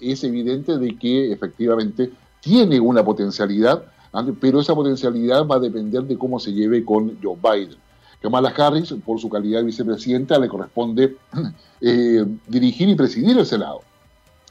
[0.00, 6.02] es evidente de que efectivamente tiene una potencialidad, ah, pero esa potencialidad va a depender
[6.04, 7.78] de cómo se lleve con Joe Biden.
[8.20, 11.16] Kamala Harris, por su calidad de vicepresidenta, le corresponde
[11.80, 13.80] eh, dirigir y presidir el Senado.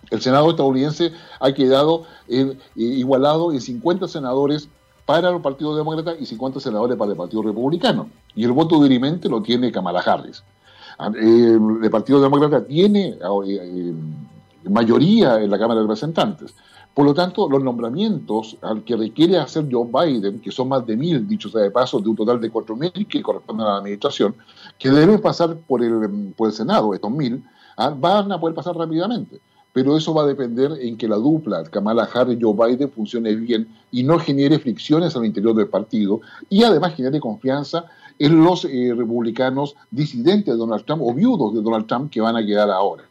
[0.10, 4.68] El Senado estadounidense ha quedado eh, igualado en 50 senadores
[5.06, 8.10] para el Partido Demócrata y 50 senadores para el Partido Republicano.
[8.36, 10.44] Y el voto dirimente lo tiene Kamala Harris.
[10.98, 13.18] Ah, eh, el Partido Demócrata tiene
[14.70, 16.54] mayoría en la Cámara de Representantes.
[16.94, 20.98] Por lo tanto, los nombramientos al que requiere hacer Joe Biden, que son más de
[20.98, 23.78] mil, dicho sea de paso, de un total de cuatro mil que corresponden a la
[23.78, 24.36] administración,
[24.78, 27.44] que deben pasar por el, por el Senado, estos mil,
[27.78, 29.40] ah, van a poder pasar rápidamente.
[29.74, 33.34] Pero eso va a depender en que la dupla Kamala Harris y Joe Biden funcione
[33.36, 36.20] bien y no genere fricciones al interior del partido
[36.50, 37.86] y además genere confianza
[38.20, 42.36] en los eh, republicanos disidentes de Donald Trump o viudos de Donald Trump que van
[42.36, 43.06] a quedar ahora.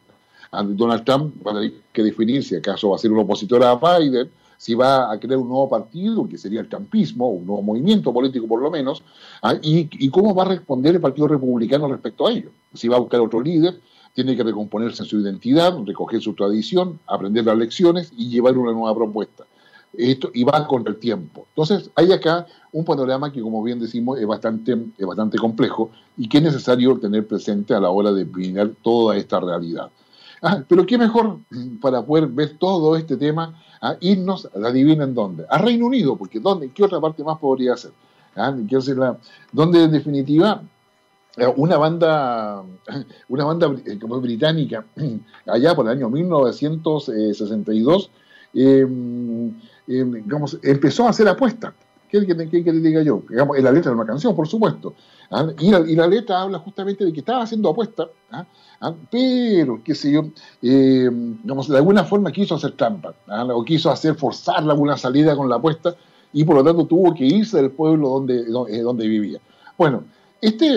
[0.51, 3.75] Donald Trump va a tener que definir si acaso va a ser un opositor a
[3.75, 8.13] Biden, si va a crear un nuevo partido, que sería el trumpismo, un nuevo movimiento
[8.13, 9.01] político por lo menos,
[9.41, 9.55] ¿ah?
[9.61, 12.51] y, cómo va a responder el Partido Republicano respecto a ello.
[12.73, 13.79] Si va a buscar otro líder,
[14.13, 18.73] tiene que recomponerse en su identidad, recoger su tradición, aprender las lecciones y llevar una
[18.73, 19.45] nueva propuesta.
[19.93, 21.47] Esto, y va con el tiempo.
[21.49, 26.29] Entonces, hay acá un panorama que, como bien decimos, es bastante, es bastante complejo y
[26.29, 29.89] que es necesario tener presente a la hora de definir toda esta realidad.
[30.43, 31.37] Ah, pero qué mejor
[31.79, 36.71] para poder ver todo este tema, ah, irnos, adivinen dónde, a Reino Unido, porque ¿dónde?
[36.71, 37.91] ¿Qué otra parte más podría ser?
[38.35, 38.51] Ah,
[39.51, 40.63] donde en definitiva
[41.37, 42.63] eh, una banda,
[43.29, 44.83] una banda eh, británica,
[45.45, 48.09] allá por el año 1962,
[48.53, 48.85] eh,
[49.85, 51.75] digamos, empezó a hacer apuestas.
[52.11, 53.23] ¿Qué que, que, diga yo?
[53.29, 54.93] Digamos, en la letra de una canción, por supuesto.
[55.59, 58.45] Y la, y, la, letra habla justamente de que estaba haciendo apuestas ¿ah?
[59.09, 60.25] pero, qué sé yo,
[60.61, 63.47] eh, digamos, de alguna forma quiso hacer trampa, ¿ah?
[63.53, 65.95] o quiso hacer forzar alguna salida con la apuesta,
[66.33, 69.39] y por lo tanto tuvo que irse del pueblo donde, donde, vivía.
[69.77, 70.03] Bueno,
[70.41, 70.67] Este,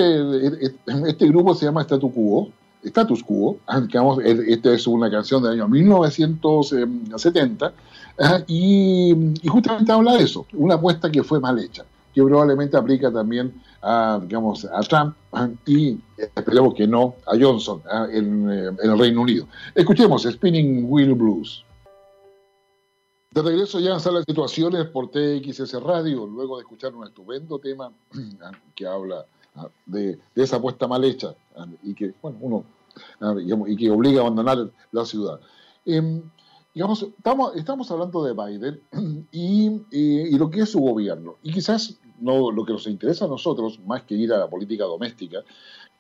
[1.09, 2.49] este grupo se llama Status Quo,
[2.85, 7.73] Status Quo, digamos, esta es una canción del año 1970,
[8.47, 13.61] y, justamente habla de eso, una apuesta que fue mal hecha, que probablemente aplica también
[13.83, 15.15] a, digamos, a Trump
[15.67, 15.99] y
[16.35, 19.47] esperemos que no a Johnson en, en el Reino Unido.
[19.75, 21.65] Escuchemos Spinning Wheel Blues.
[23.35, 27.91] De regreso ya Sala de Situaciones por TXS Radio, luego de escuchar un estupendo tema
[28.77, 29.27] que habla
[29.87, 31.35] de, esa apuesta mal hecha
[31.83, 35.41] y que, bueno, uno, y que obliga a abandonar la ciudad.
[35.85, 36.23] Em,
[36.75, 38.81] estamos, estamos hablando de Biden
[39.33, 41.37] y, y, lo que es su gobierno.
[41.43, 44.85] Y quizás no, lo que nos interesa a nosotros, más que ir a la política
[44.85, 45.41] doméstica,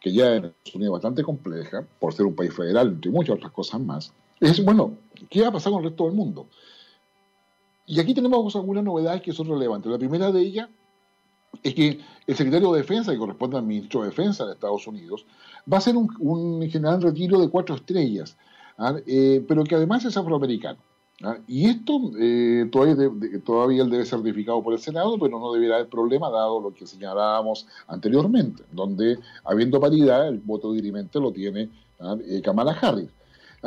[0.00, 3.37] que ya en Estados Unidos es bastante compleja, por ser un país federal, entre muchas
[3.37, 4.98] otras cosas más, es, bueno,
[5.30, 6.48] ¿qué va a pasar con el resto del mundo?
[7.87, 9.90] Y aquí tenemos algunas novedades que son relevantes.
[9.90, 10.68] La primera de ellas
[11.62, 15.26] es que el secretario de Defensa, que corresponde al ministro de Defensa de Estados Unidos,
[15.70, 18.37] va a ser un, general retiro de cuatro estrellas.
[19.06, 20.78] Eh, pero que además es afroamericano.
[21.22, 21.38] ¿ah?
[21.46, 23.10] Y esto eh, todavía,
[23.44, 26.74] todavía él debe ser certificado por el Senado, pero no deberá haber problema dado lo
[26.74, 32.16] que señalábamos anteriormente, donde habiendo paridad, el voto dirimente lo tiene ¿ah?
[32.26, 33.10] eh, Kamala Harris.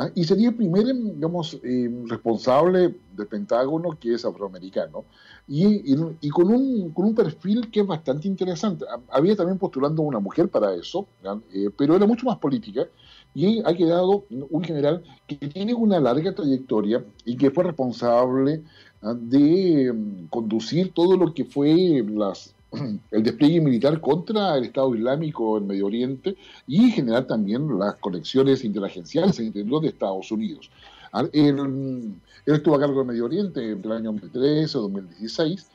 [0.00, 5.04] Ah, y sería el primer, digamos, eh, responsable del Pentágono que es afroamericano.
[5.48, 5.96] Y,
[6.30, 8.84] con, un, con un perfil que es bastante interesante.
[9.10, 11.08] Había también postulando una mujer para eso,
[11.52, 12.86] eh, pero era mucho más política.
[13.34, 18.62] Y ha quedado un general que tiene una larga trayectoria y que fue responsable
[19.02, 22.54] de mm, conducir todo lo que fue las
[23.10, 26.36] el despliegue militar contra el Estado Islámico en Medio Oriente
[26.66, 30.70] y generar también las conexiones interagenciales entre los de Estados Unidos.
[31.12, 32.14] Ah, él,
[32.44, 35.66] estuvo a cargo del Medio Oriente entre el año 2013 o 2016.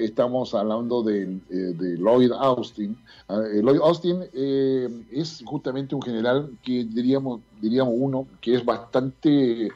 [0.00, 2.96] Estamos hablando de, eh, Lloyd Austin.
[3.28, 8.64] Ah, eh, Lloyd Austin eh, es justamente un general que diríamos, diríamos uno que es
[8.64, 9.70] bastante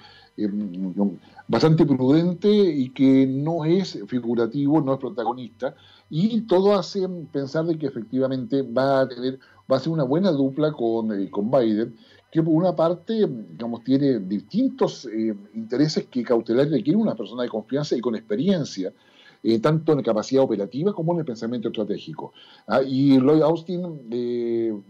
[1.49, 5.75] bastante prudente y que no es figurativo, no es protagonista,
[6.11, 9.39] y todo hace pensar de que efectivamente va a tener,
[9.71, 11.97] va a ser una buena dupla con, eh, con Biden,
[12.31, 17.49] que por una parte, digamos, tiene distintos eh, intereses que cautelar requiere una persona de
[17.49, 18.93] confianza y con experiencia,
[19.42, 22.33] eh, tanto en la capacidad operativa como en el pensamiento estratégico.
[22.66, 23.83] Ah, y Lloyd Austin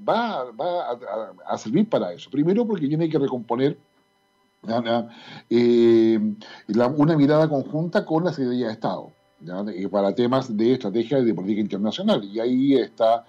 [0.09, 0.99] va, va a,
[1.47, 2.31] a, servir para eso.
[2.31, 3.79] Primero porque tiene que recomponer
[4.63, 5.09] una
[7.17, 9.13] mirada conjunta con la Secretaría de Estado
[9.91, 12.25] para temas de estrategia y de política internacional.
[12.25, 13.25] Y ahí está,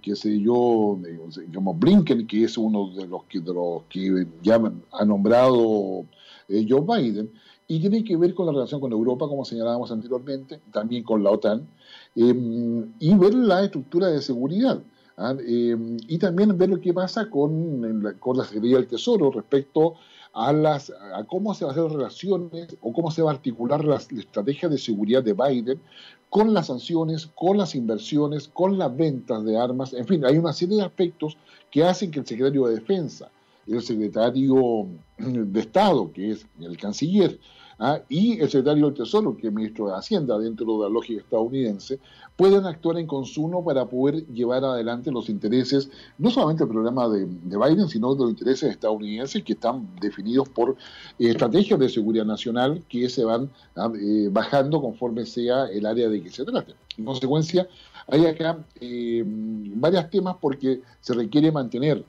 [0.00, 0.98] qué sé yo,
[1.46, 4.60] digamos, Blinken, que es uno de los que, de los que ya
[4.92, 6.04] ha nombrado
[6.48, 7.30] eh, Joe Biden,
[7.72, 11.30] y tiene que ver con la relación con Europa, como señalábamos anteriormente, también con la
[11.30, 11.66] OTAN,
[12.14, 14.78] em, y ver la estructura de seguridad.
[15.16, 15.34] ¿ah?
[15.40, 19.94] Em, y también ver lo que pasa con, con la Secretaría del Tesoro respecto
[20.34, 23.82] a, las, a cómo se van a hacer relaciones o cómo se va a articular
[23.86, 25.80] la, estrategia de seguridad de Biden
[26.28, 29.94] con las sanciones, con las inversiones, con las ventas de armas.
[29.94, 31.38] En fin, hay una serie de aspectos
[31.70, 33.30] que hacen que el secretario de Defensa,
[33.66, 37.38] el secretario de Estado, que es el canciller,
[37.78, 38.00] ¿ah?
[38.08, 41.98] y el secretario del Tesoro, que es ministro de Hacienda dentro de la lógica estadounidense,
[42.36, 47.26] puedan actuar en consumo para poder llevar adelante los intereses, no solamente el programa de,
[47.26, 50.70] Biden, sino de los intereses estadounidenses que están definidos por
[51.18, 53.90] eh, estrategias de seguridad nacional que se van ¿ah?
[53.94, 56.74] eh, bajando conforme sea el área de que se trate.
[56.96, 57.68] En consecuencia,
[58.08, 62.04] hay acá eh, varios temas porque se requiere mantener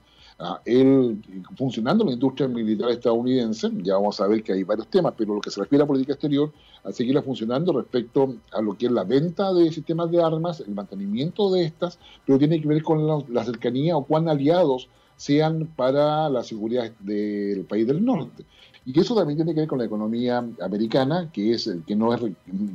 [0.65, 1.21] él
[1.55, 5.35] funcionando en la industria militar estadounidense, ya vamos a ver que hay varios temas, pero
[5.35, 6.51] lo que se refiere a política exterior,
[6.83, 10.73] a seguirla funcionando respecto a lo que es la venta de sistemas de armas, el
[10.73, 16.29] mantenimiento de estas, pero tiene que ver con la, cercanía o cuán aliados sean para
[16.29, 18.43] la seguridad del país del norte.
[18.85, 22.21] Y eso también tiene que ver con la economía americana, que es que no es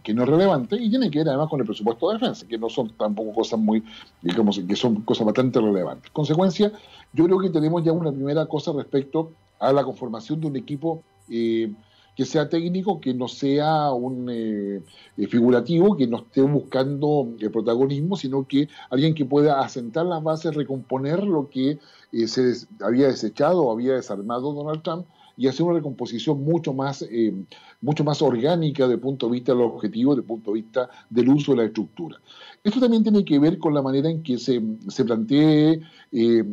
[0.03, 2.57] que no es relevante, y tiene que ver además con el presupuesto de defensa, que
[2.57, 3.85] no son tampoco cosas muy,
[4.23, 6.11] digamos, que son cosas bastante relevantes.
[6.11, 6.73] Consecuencia,
[7.13, 11.03] yo creo que tenemos ya una primera cosa respecto a la conformación de un equipo
[11.29, 11.73] eh,
[12.17, 14.83] que sea técnico, que no sea un eh,
[15.17, 20.23] eh, figurativo, que no esté buscando el protagonismo, sino que alguien que pueda asentar las
[20.23, 21.79] bases, recomponer lo que
[22.27, 25.07] se había desechado o había desarmado Donald Trump
[25.39, 27.33] y hacer una recomposición mucho más, eh,
[27.81, 31.29] mucho más orgánica desde punto de vista del objetivo, desde el punto de vista del
[31.29, 32.21] uso de la estructura.
[32.69, 35.81] Esto también tiene que ver con la manera en que se, se plantee
[36.13, 36.45] eh,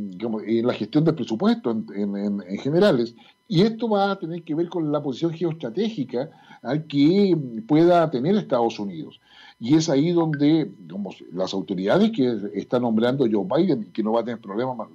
[0.63, 3.13] la gestión del presupuesto en, en, generales.
[3.49, 6.29] Y esto va a tener que ver con la posición geoestratégica
[6.87, 7.37] que
[7.67, 9.19] pueda tener Estados Unidos.
[9.59, 10.71] Y es ahí donde
[11.33, 14.87] las autoridades que está nombrando Joe Biden, que no va a tener problemas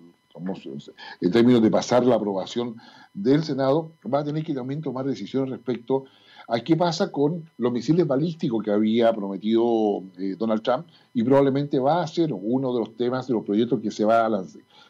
[1.20, 2.76] en términos de pasar la aprobación
[3.12, 6.19] del Senado, va a tener que también tomar decisiones respecto a
[6.64, 12.02] qué pasa con los misiles balísticos que había prometido eh, Donald Trump y probablemente va
[12.02, 14.44] a ser uno de los temas de los proyectos que se va a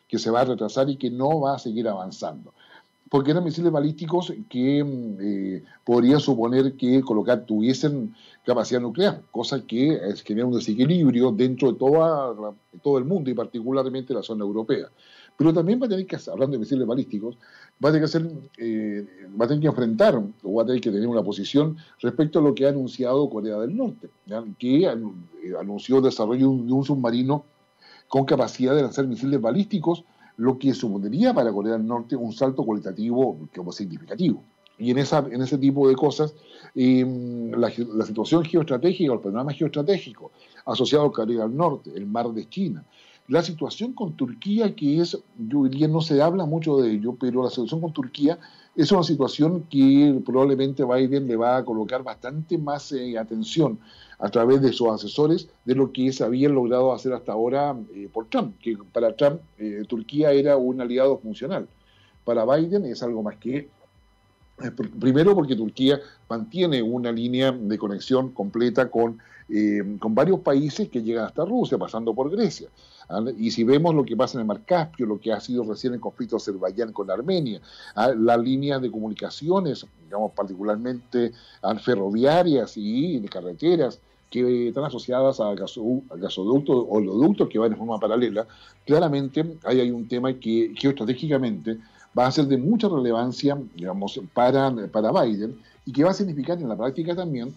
[0.08, 2.52] que se va a retrasar y que no va a seguir avanzando
[3.10, 8.14] porque eran misiles balísticos que mm, eh, podría suponer que colocar tuviesen
[8.46, 14.14] capacidad nuclear, cosa que es, genera un desequilibrio dentro de todo el mundo y particularmente
[14.14, 14.86] la zona europea.
[15.40, 17.38] Pero también va a tener que, hablando de misiles balísticos,
[17.82, 19.06] va a tener que hacer, eh,
[19.40, 22.42] va a tener que enfrentar o va a tener que tener una posición respecto a
[22.42, 24.10] lo que ha anunciado Corea del Norte,
[24.58, 24.92] que eh,
[25.58, 27.46] anunció el desarrollo de un submarino
[28.06, 30.04] con capacidad de lanzar misiles balísticos
[30.36, 34.44] lo que supondría para Corea del Norte un salto cualitativo como significativo.
[34.76, 36.34] Y en, ese tipo de cosas,
[36.74, 40.32] em, la, situación geoestratégica, el panorama geoestratégico
[40.66, 42.84] asociado a Corea del Norte, el mar de China,
[43.30, 47.42] la situación con Turquía, que es, yo diría, no se habla mucho de ello, pero
[47.44, 48.38] la situación con Turquía
[48.76, 53.78] es una situación que probablemente Biden le va a colocar bastante más eh, atención
[54.20, 58.08] a través de sus asesores de lo que se había logrado hacer hasta ahora eh,
[58.12, 61.66] por Trump, que para Trump eh, Turquía era un aliado funcional.
[62.24, 63.56] Para Biden es algo más que
[64.62, 64.70] eh,
[65.00, 69.18] primero porque Turquía mantiene una línea de conexión completa con,
[69.98, 72.68] con varios países que llegan hasta Rusia, pasando por Grecia.
[73.38, 75.94] Y si vemos lo que pasa en el Mar Caspio, lo que ha sido recién
[75.94, 77.60] el conflicto de Azerbaiyán con Armenia,
[77.94, 78.12] ¿ah?
[78.16, 81.32] las líneas de comunicaciones, digamos particularmente
[81.62, 81.74] ¿ah?
[81.76, 84.00] ferroviarias y de carreteras,
[84.30, 88.46] que están asociadas a gasoductos o oleoductos que van de forma paralela,
[88.86, 91.78] claramente ahí hay un tema que geoestratégicamente
[92.16, 96.58] va a ser de mucha relevancia, digamos, para, para Biden y que va a significar
[96.58, 97.54] en la práctica también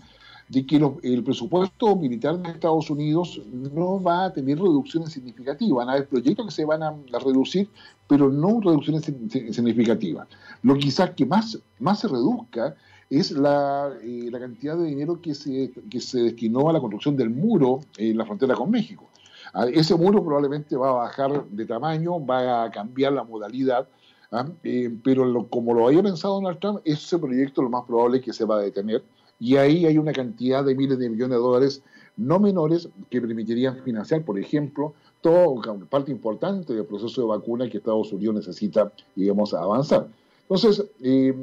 [0.53, 5.77] de que el presupuesto militar de Estados Unidos no va a tener reducciones significativas.
[5.77, 6.95] Van a haber proyectos que se van a,
[7.25, 7.67] reducir,
[8.07, 10.27] pero no reducciones significativas.
[10.61, 12.75] Lo quizás que más, más se reduzca
[13.09, 17.17] es la, eh, la cantidad de dinero que se, que se destinó a la construcción
[17.17, 19.09] del muro en la frontera con México.
[19.55, 23.87] Ah, ese muro probablemente va a bajar de tamaño, va a cambiar la modalidad,
[24.31, 24.47] ¿ah?
[24.63, 28.33] eh, pero como lo había pensado Donald Trump, ese proyecto lo más probable es que
[28.33, 29.03] se va a detener
[29.43, 31.83] y ahí hay una cantidad de miles de millones de dólares
[32.15, 37.79] no menores que permitirían financiar, por ejemplo, toda parte importante del proceso de vacuna que
[37.79, 40.07] Estados Unidos necesita, digamos, avanzar.
[40.43, 41.35] Entonces, eh,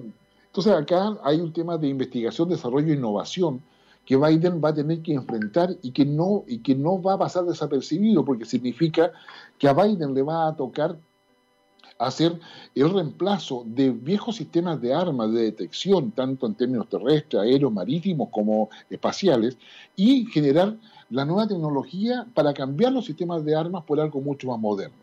[0.46, 3.60] entonces acá hay un tema de investigación, desarrollo e innovación
[4.06, 7.18] que Biden va a tener que enfrentar y que no, y que no va a
[7.18, 9.12] pasar desapercibido, porque significa
[9.58, 10.96] que a Biden le va a tocar
[12.00, 12.40] hacer
[12.74, 18.30] el reemplazo de viejos sistemas de armas de detección, tanto en términos terrestres, aéreos, marítimos
[18.30, 19.58] como espaciales,
[19.96, 20.76] y generar
[21.10, 24.96] la nueva tecnología para cambiar los sistemas de armas por algo mucho más moderno.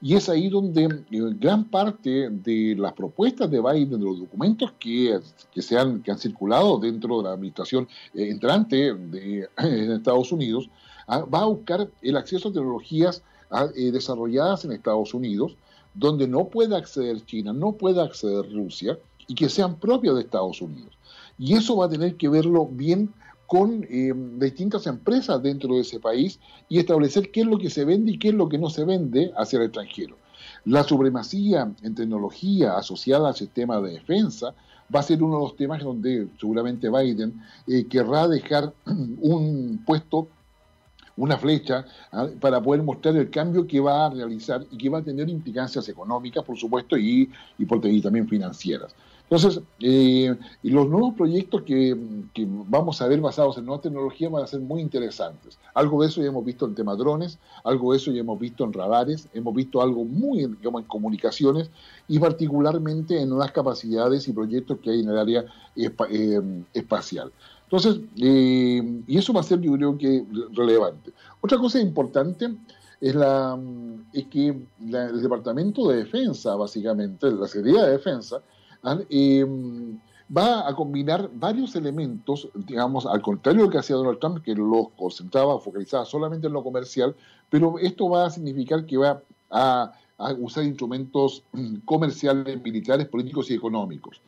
[0.00, 4.72] Y es ahí donde eh, gran parte de las propuestas de Biden, de los documentos
[4.78, 5.18] que,
[5.52, 10.30] que, se han, que han circulado dentro de la administración eh, entrante de, en Estados
[10.30, 10.70] Unidos,
[11.08, 15.56] ah, va a buscar el acceso a tecnologías ah, eh, desarrolladas en Estados Unidos,
[15.94, 20.60] donde no pueda acceder China, no pueda acceder Rusia, y que sean propias de Estados
[20.60, 20.96] Unidos.
[21.38, 23.12] Y eso va a tener que verlo bien
[23.46, 27.84] con eh, distintas empresas dentro de ese país y establecer qué es lo que se
[27.84, 30.16] vende y qué es lo que no se vende hacia el extranjero.
[30.64, 34.54] La supremacía en tecnología asociada al sistema de defensa
[34.94, 40.28] va a ser uno de los temas donde seguramente Biden eh, querrá dejar un puesto,
[41.16, 42.28] una flecha, ¿ah?
[42.40, 45.88] para poder mostrar el cambio que va a realizar y que va a tener implicancias
[45.88, 48.94] económicas, por supuesto, y, y, y también financieras.
[49.30, 51.96] Entonces, eh, los nuevos proyectos que,
[52.68, 55.58] vamos a ver basados en nuevas tecnologías van a ser muy interesantes.
[55.72, 58.64] Algo de eso ya hemos visto en tema drones, algo de eso ya hemos visto
[58.64, 60.56] en radares, hemos visto algo muy, en
[60.86, 61.70] comunicaciones
[62.06, 65.44] y particularmente en nuevas capacidades y proyectos que hay en el área
[65.74, 67.32] eh, espacial.
[67.64, 71.12] Entonces, eh, y eso va a ser, yo creo que, relevante.
[71.40, 72.54] Otra cosa importante
[73.00, 73.58] es, la,
[74.12, 78.42] es que el Departamento de Defensa, básicamente, la Secretaría de Defensa,
[79.08, 79.98] Em,
[80.34, 84.54] va a combinar varios elementos, digamos, al contrario de lo que hacía Donald Trump, que
[84.54, 87.14] los concentraba, focalizaba solamente en lo comercial,
[87.48, 89.92] pero esto va a significar que va a,
[90.38, 91.42] usar instrumentos
[91.84, 94.20] comerciales, militares, políticos y económicos.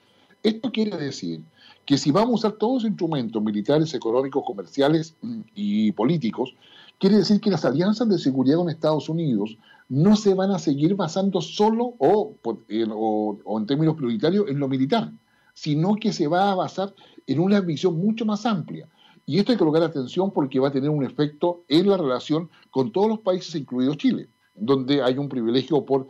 [0.43, 1.41] Esto quiere decir
[1.87, 6.55] que si vamos a usar todos los instrumentos militares, económicos, comerciales mm, y políticos,
[6.99, 9.57] quiere decir que las alianzas de seguridad con Estados Unidos
[9.89, 12.35] no se van a seguir basando solo o,
[12.69, 15.13] en términos prioritarios en lo militar,
[15.55, 16.93] sino que se va a basar
[17.27, 18.89] en una visión mucho más amplia.
[19.25, 22.51] Y esto hay que colocar atención porque va a tener un efecto en la relación
[22.71, 26.09] con todos los países, incluido Chile, donde hay un privilegio por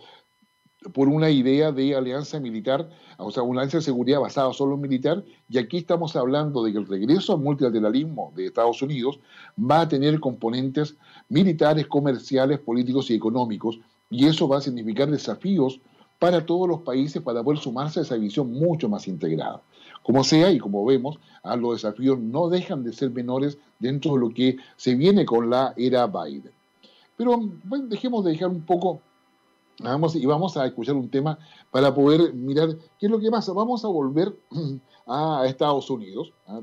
[0.92, 4.82] por una idea de alianza militar, o sea, una alianza de seguridad basada solo en
[4.82, 9.18] militar, y aquí estamos hablando de que el regreso al multilateralismo de Estados Unidos
[9.58, 10.96] va a tener componentes
[11.28, 15.80] militares, comerciales, políticos y económicos, y eso va a significar desafíos
[16.18, 19.60] para todos los países para poder sumarse a esa visión mucho más integrada.
[20.02, 24.20] Como sea, y como vemos, ah, los desafíos no dejan de ser menores dentro de
[24.20, 26.52] lo que se viene con la era Biden.
[27.16, 27.40] Pero
[27.88, 29.00] dejemos de dejar un poco
[29.78, 31.38] Y vamos a escuchar un tema
[31.70, 33.52] para poder mirar qué es lo que pasa.
[33.52, 34.34] Vamos a volver
[35.06, 36.32] a Estados Unidos.
[36.46, 36.60] ¿ah?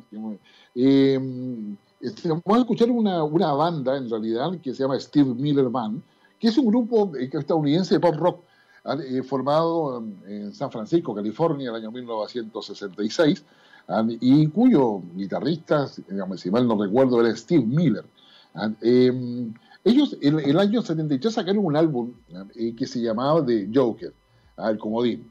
[0.73, 1.19] Eh,
[2.01, 6.01] este, vamos a escuchar una, banda, en realidad, que se llama Steve Miller Band,
[6.39, 8.43] que es un grupo eh, estadounidense de pop rock
[8.83, 8.97] ¿ah?
[9.07, 13.45] eh, formado en San Francisco, California, en el año 1966,
[13.89, 14.03] ¿ah?
[14.07, 18.05] y cuyo guitarrista, si mal no recuerdo, era Steve Miller.
[19.83, 22.13] Ellos en el año 73 sacaron un álbum
[22.55, 24.13] eh, que se llamaba The Joker,
[24.55, 25.29] al comodín,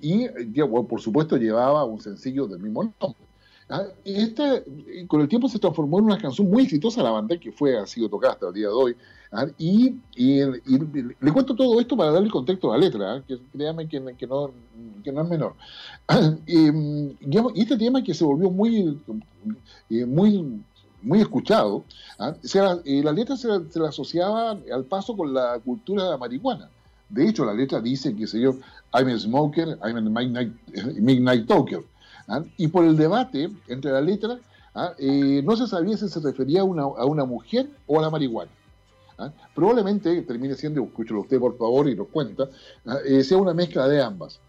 [0.00, 0.28] y
[0.88, 3.20] por supuesto llevaba un sencillo del mismo nombre.
[4.04, 4.62] y esta,
[5.08, 7.86] con el tiempo se transformó en una canción muy exitosa la banda, que fue, ha
[7.86, 8.96] sido tocada hasta el día de hoy.
[9.58, 9.94] Y,
[11.20, 14.50] le cuento todo esto para darle contexto a la letra, que créame que, que, no,
[15.02, 15.54] que no es menor.
[16.46, 18.98] y, este tema que se volvió muy,
[19.90, 20.62] eh, muy
[21.06, 21.84] muy escuchado,
[22.18, 22.34] ¿ah?
[22.42, 26.68] la letra se la, asociaba al paso con la cultura de la marihuana.
[27.08, 28.56] De hecho, la letra dice que se yo,
[28.92, 30.52] I'm a smoker, I'm a midnight,
[30.96, 31.84] midnight talker.
[32.26, 32.42] ¿ah?
[32.56, 34.38] Y por el debate entre la letra,
[34.74, 34.92] ¿ah?
[34.98, 38.10] eh, no se sabía si se refería a una, a una mujer o a la
[38.10, 38.50] marihuana.
[39.54, 42.48] Probablemente termine siendo, escúchelo usted por favor y lo cuenta,
[43.06, 44.40] eh, sea una mezcla de ambas.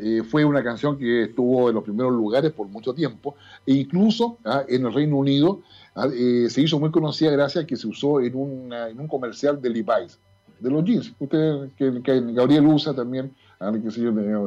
[0.00, 3.34] Eh, fue una canción que estuvo en los primeros lugares por mucho tiempo
[3.66, 4.38] e incluso
[4.68, 5.62] en el Reino Unido
[6.12, 9.70] eh, se hizo muy conocida gracias a que se usó en, en un comercial de
[9.70, 10.18] Levi's,
[10.60, 13.34] de los jeans, usted, que, Gabriel usa también,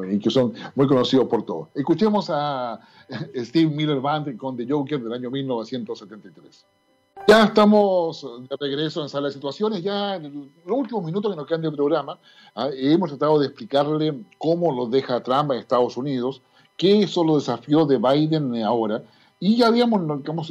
[0.09, 1.69] y que son muy conocidos por todos.
[1.75, 2.79] Escuchemos a
[3.35, 6.65] Steve Miller Band con The Joker del año 1973.
[7.25, 11.47] Ya estamos de regreso en Sala de Situaciones, ya en los últimos minutos que nos
[11.47, 12.19] quedan de programa,
[12.55, 16.41] ah, hemos tratado de explicarle cómo los deja Trump en Estados Unidos,
[16.75, 19.03] qué son los desafíos de Biden ahora,
[19.39, 20.01] y ya habíamos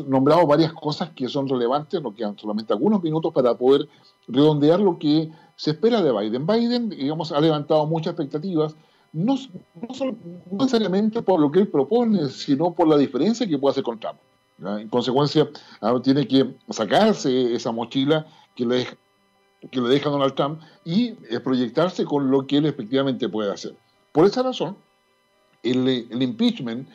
[0.07, 3.89] nombrado varias cosas que son relevantes, nos quedan solamente algunos minutos para poder
[4.29, 6.47] redondear lo que se espera de Biden.
[6.47, 8.77] Biden, digamos, ha levantado muchas expectativas,
[9.13, 9.35] no,
[9.75, 10.17] no
[10.53, 14.19] necesariamente por lo que él propone, sino por la diferencia que puede hacer con Trump.
[14.59, 15.49] En consecuencia,
[15.83, 18.87] ah, tiene que sacarse esa mochila que le,
[19.71, 23.77] que le deja Donald Trump y eh, proyectarse con lo que él efectivamente puede hacer.
[24.13, 24.77] Por esa razón,
[25.63, 26.89] el, impeachment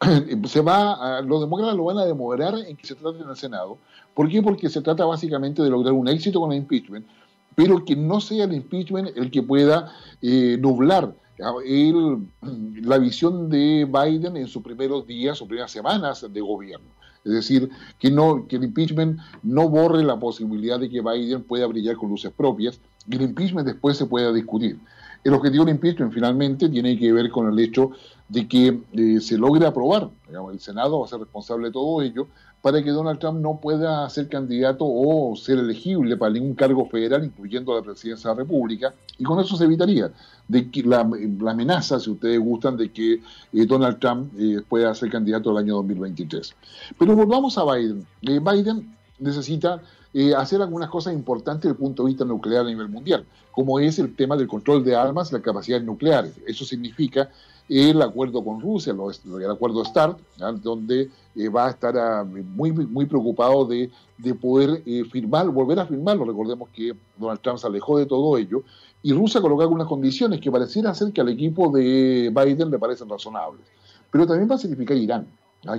[0.46, 3.78] se va los demócratas lo van a demorar en que se trate en el Senado.
[4.14, 4.42] ¿Por qué?
[4.42, 7.06] Porque se trata básicamente de lograr un éxito con el impeachment,
[7.54, 9.92] pero que no sea el impeachment el que pueda
[10.22, 16.90] eh, nublar la visión de Biden en sus primeros días o primeras semanas de gobierno.
[17.24, 21.66] Es decir, que, no, que el impeachment no borre la posibilidad de que Biden pueda
[21.66, 24.78] brillar con luces propias y el impeachment después se pueda discutir.
[25.24, 27.90] El objetivo del impeachment finalmente tiene que ver con el hecho
[28.28, 30.10] de que eh, se logre aprobar.
[30.52, 32.28] el Senado va a ser responsable de todo ello
[32.62, 37.24] para que Donald Trump no pueda ser candidato o ser elegible para ningún cargo federal,
[37.24, 40.10] incluyendo la presidencia de la República, y con eso se evitaría
[40.48, 45.10] de que la, amenaza, si ustedes gustan, de que eh, Donald Trump eh, pueda ser
[45.10, 46.54] candidato el año 2023.
[46.98, 48.06] Pero volvamos a Biden.
[48.22, 49.80] Biden necesita
[50.36, 53.98] hacer algunas cosas importantes desde el punto de vista nuclear a nivel mundial, como es
[53.98, 56.32] el tema del control de armas y las capacidades nucleares.
[56.46, 57.30] Eso significa
[57.68, 60.18] el acuerdo con Rusia, el acuerdo START,
[60.62, 63.90] donde eh, va a estar ah, muy, muy preocupado de,
[64.40, 66.24] poder eh, firmar, volver a firmarlo.
[66.24, 68.62] Recordemos que Donald Trump se alejó de todo ello
[69.02, 73.08] y Rusia colocó algunas condiciones que pareciera ser que al equipo de Biden le parecen
[73.08, 73.66] razonables.
[74.10, 75.26] Pero también va a significar Irán.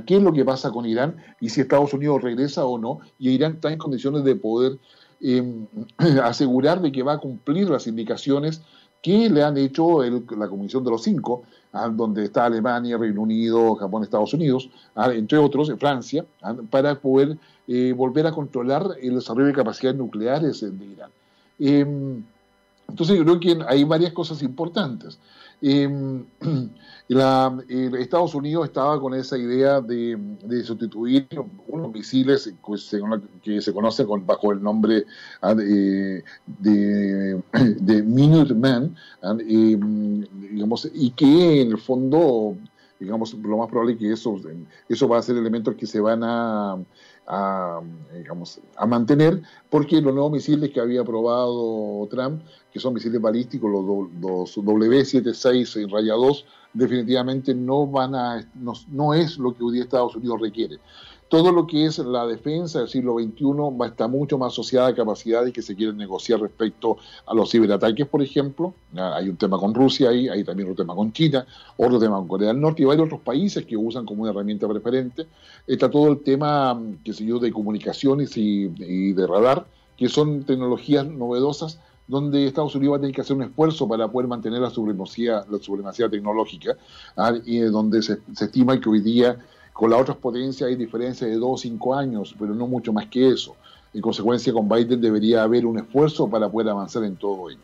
[0.06, 3.00] ¿Qué es lo que pasa con Irán y si Estados Unidos regresa o no?
[3.18, 4.78] Y Irán está en condiciones de poder
[5.22, 5.68] em,
[6.24, 8.62] asegurar de que va a cumplir las indicaciones
[9.02, 13.76] que le han hecho la Comisión de los Cinco, ah, donde está Alemania, Reino Unido,
[13.76, 17.38] Japón, Estados Unidos, ah, entre otros, Francia, ah, para poder
[17.68, 21.12] eh, volver a controlar el desarrollo de capacidades nucleares de Irán.
[21.60, 22.24] Em,
[22.90, 25.20] entonces yo creo que hay varias cosas importantes.
[25.62, 26.26] Em,
[27.10, 30.18] la, Estados Unidos estaba con esa idea de,
[30.64, 31.28] sustituir
[31.68, 32.54] unos misiles
[33.44, 35.06] que se conocen bajo el nombre
[35.42, 37.44] ah, de, de,
[38.04, 42.56] Minuteman, ah, em, digamos, y que en el fondo,
[43.00, 44.40] digamos, lo más probable es que eso,
[44.88, 46.78] eso va a ser elementos que se van a,
[47.28, 47.82] a,
[48.16, 52.42] digamos, a mantener, porque los nuevos misiles que había aprobado Trump,
[52.72, 58.74] que son misiles balísticos, los, los W-76 en raya 2, definitivamente no van a, no,
[58.90, 60.80] no es lo que hoy día Estados Unidos requiere
[61.30, 63.44] todo lo que es la defensa del siglo XXI
[63.80, 67.52] va a estar mucho más asociada a capacidades que se quieren negociar respecto a los
[67.52, 68.74] ciberataques, por ejemplo.
[68.96, 71.46] Hay un tema con Rusia ahí, hay también otro tema con China,
[71.78, 74.68] otro tema con Corea del Norte y varios otros países que usan como una herramienta
[74.68, 75.28] preferente.
[75.68, 78.68] Está todo el tema, que se yo, de comunicaciones y,
[79.14, 79.68] de radar,
[79.98, 81.80] que son tecnologías novedosas
[82.10, 85.46] donde Estados Unidos va a tener que hacer un esfuerzo para poder mantener la supremacía,
[85.48, 86.76] la supremacía tecnológica,
[87.16, 87.34] ¿ah?
[87.46, 89.38] y donde se, estima que hoy día
[89.72, 93.06] con las otras potencias hay diferencia de dos o cinco años, pero no mucho más
[93.06, 93.56] que eso.
[93.94, 97.60] En consecuencia, con Biden debería haber un esfuerzo para poder avanzar en todo ello.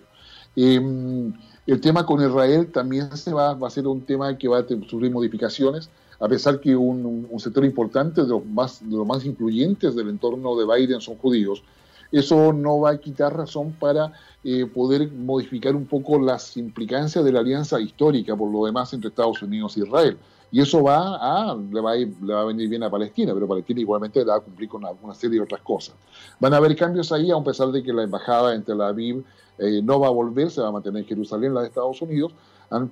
[0.56, 1.34] Em,
[1.66, 5.12] el tema con Israel también se va, a ser un tema que va a sufrir
[5.12, 5.90] modificaciones,
[6.20, 10.56] a pesar que un, sector importante de los, más, de los más influyentes del entorno
[10.56, 11.64] de Biden son judíos.
[12.12, 17.32] Eso no va a quitar razón para eh, poder modificar un poco las implicancias de
[17.32, 20.18] la alianza histórica, por lo demás, entre Estados Unidos e Israel.
[20.52, 23.48] Y eso va a, le va a, le va a venir bien a Palestina, pero
[23.48, 25.96] Palestina igualmente va a cumplir con una, serie de otras cosas.
[26.40, 29.24] Van a haber cambios ahí, a pesar de que la embajada en Tel Aviv
[29.58, 32.34] eh, no va a volver, se va a mantener en Jerusalén, la de Estados Unidos,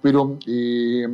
[0.01, 1.07] pero eh,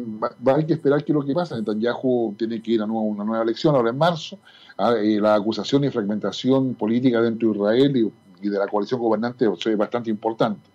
[0.67, 1.55] que esperar qué es lo que pasa.
[1.55, 4.39] Netanyahu tiene que ir a una nueva elección ahora en marzo.
[4.77, 9.45] Ah, eh, la acusación y fragmentación política dentro de Israel y, de la coalición gobernante
[9.45, 10.69] es bastante importante.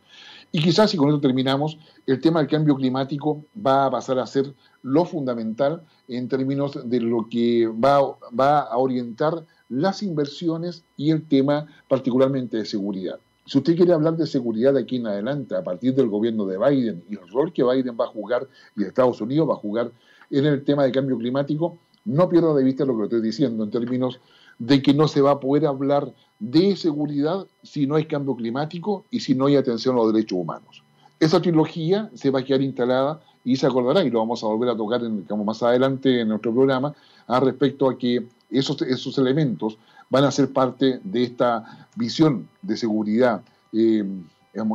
[0.52, 4.26] Y quizás, y con esto terminamos, el tema del cambio climático va a pasar a
[4.26, 11.26] ser lo fundamental en términos de lo que va a orientar las inversiones y el
[11.26, 13.18] tema particularmente de seguridad.
[13.46, 16.56] Si usted quiere hablar de seguridad de aquí en adelante, a partir del gobierno de
[16.56, 19.92] Biden y el rol que Biden va a jugar y Estados Unidos va a jugar
[20.30, 23.70] en el tema de cambio climático, no pierda de vista lo que estoy diciendo en
[23.70, 24.18] términos
[24.58, 29.04] de que no se va a poder hablar de seguridad si no hay cambio climático
[29.10, 30.82] y si no hay atención a los derechos humanos.
[31.20, 34.70] Esa trilogía se va a quedar instalada y se acordará, y lo vamos a volver
[34.70, 36.94] a tocar en, más adelante en nuestro programa,
[37.26, 39.78] a respecto a que esos, esos elementos
[40.10, 43.42] van a ser parte de esta visión de seguridad
[43.72, 44.04] eh,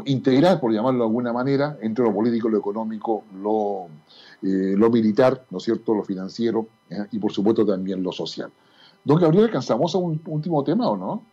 [0.06, 3.88] integral, por llamarlo de alguna manera, entre lo político, lo económico, lo,
[4.42, 8.52] eh, lo militar, ¿no es cierto?, lo financiero eh, y por supuesto también lo social.
[9.04, 11.24] Don Gabriel, ¿alcanzamos a un último tema o no?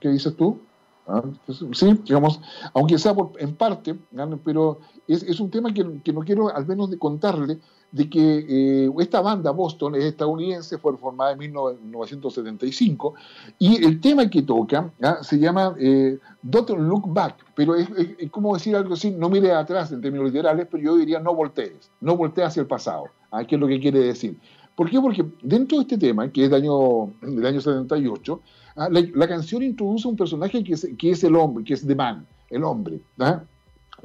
[0.00, 0.60] ¿Qué dices tú?
[1.08, 2.40] Ah, pues, sí, digamos,
[2.74, 3.96] aunque sea en parte,
[4.44, 7.58] pero es, un tema que, no quiero al menos de contarle
[7.92, 13.14] de que eh, esta banda Boston es estadounidense, fue formada en 1975
[13.58, 17.88] y el tema que toca se llama eh, Don't Look Back, pero es,
[18.30, 21.90] como decir algo así, no mire atrás en términos literales, pero yo diría no voltees,
[22.00, 23.44] no voltees hacia el pasado, ¿ah?
[23.44, 24.38] ¿qué es lo que quiere decir?
[24.74, 25.00] ¿Por qué?
[25.00, 28.42] Porque dentro de este tema, que es del año, del año 78,
[28.76, 31.94] ah, la, canción introduce un personaje que es, que es el hombre, que es The
[31.94, 33.00] Man, el hombre.
[33.18, 33.42] ¿ah?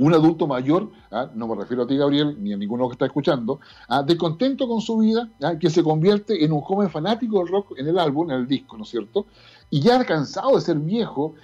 [0.01, 1.29] Un adulto mayor, ¿ah?
[1.35, 3.59] no me refiero a ti, Gabriel, ni a ninguno que está escuchando,
[4.03, 5.29] de contento con su vida,
[5.59, 8.77] que se convierte en un joven fanático del rock en el álbum, en el disco,
[8.77, 9.27] ¿no es cierto?
[9.69, 11.35] Y ya cansado de ser viejo,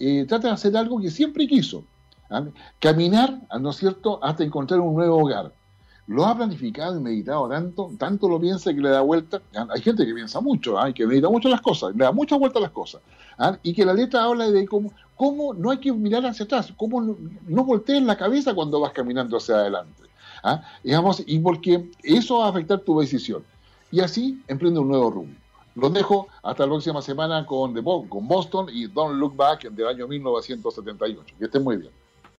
[0.00, 1.84] eh, trata de hacer algo que siempre quiso,
[2.80, 5.52] caminar, ¿no es cierto?, hasta encontrar un nuevo hogar
[6.08, 9.40] lo ha planificado y meditado tanto, tanto lo piensa que le da vuelta.
[9.70, 10.92] Hay gente que piensa mucho, ¿ah?
[10.92, 13.00] que medita mucho las cosas, le da mucha vuelta a las cosas.
[13.38, 13.56] ¿ah?
[13.62, 14.92] Y que la letra habla de cómo,
[15.22, 19.36] cómo no hay que mirar hacia atrás, cómo no, voltees la cabeza cuando vas caminando
[19.36, 20.02] hacia adelante.
[20.42, 20.64] ¿ah?
[20.82, 23.44] Digamos, y porque eso va a afectar tu decisión.
[23.92, 25.32] Y así emprende un nuevo rumbo.
[25.76, 27.72] Los dejo hasta la próxima semana con,
[28.08, 31.36] con Boston y Don't Look Back del año 1978.
[31.38, 31.92] Que estén muy bien.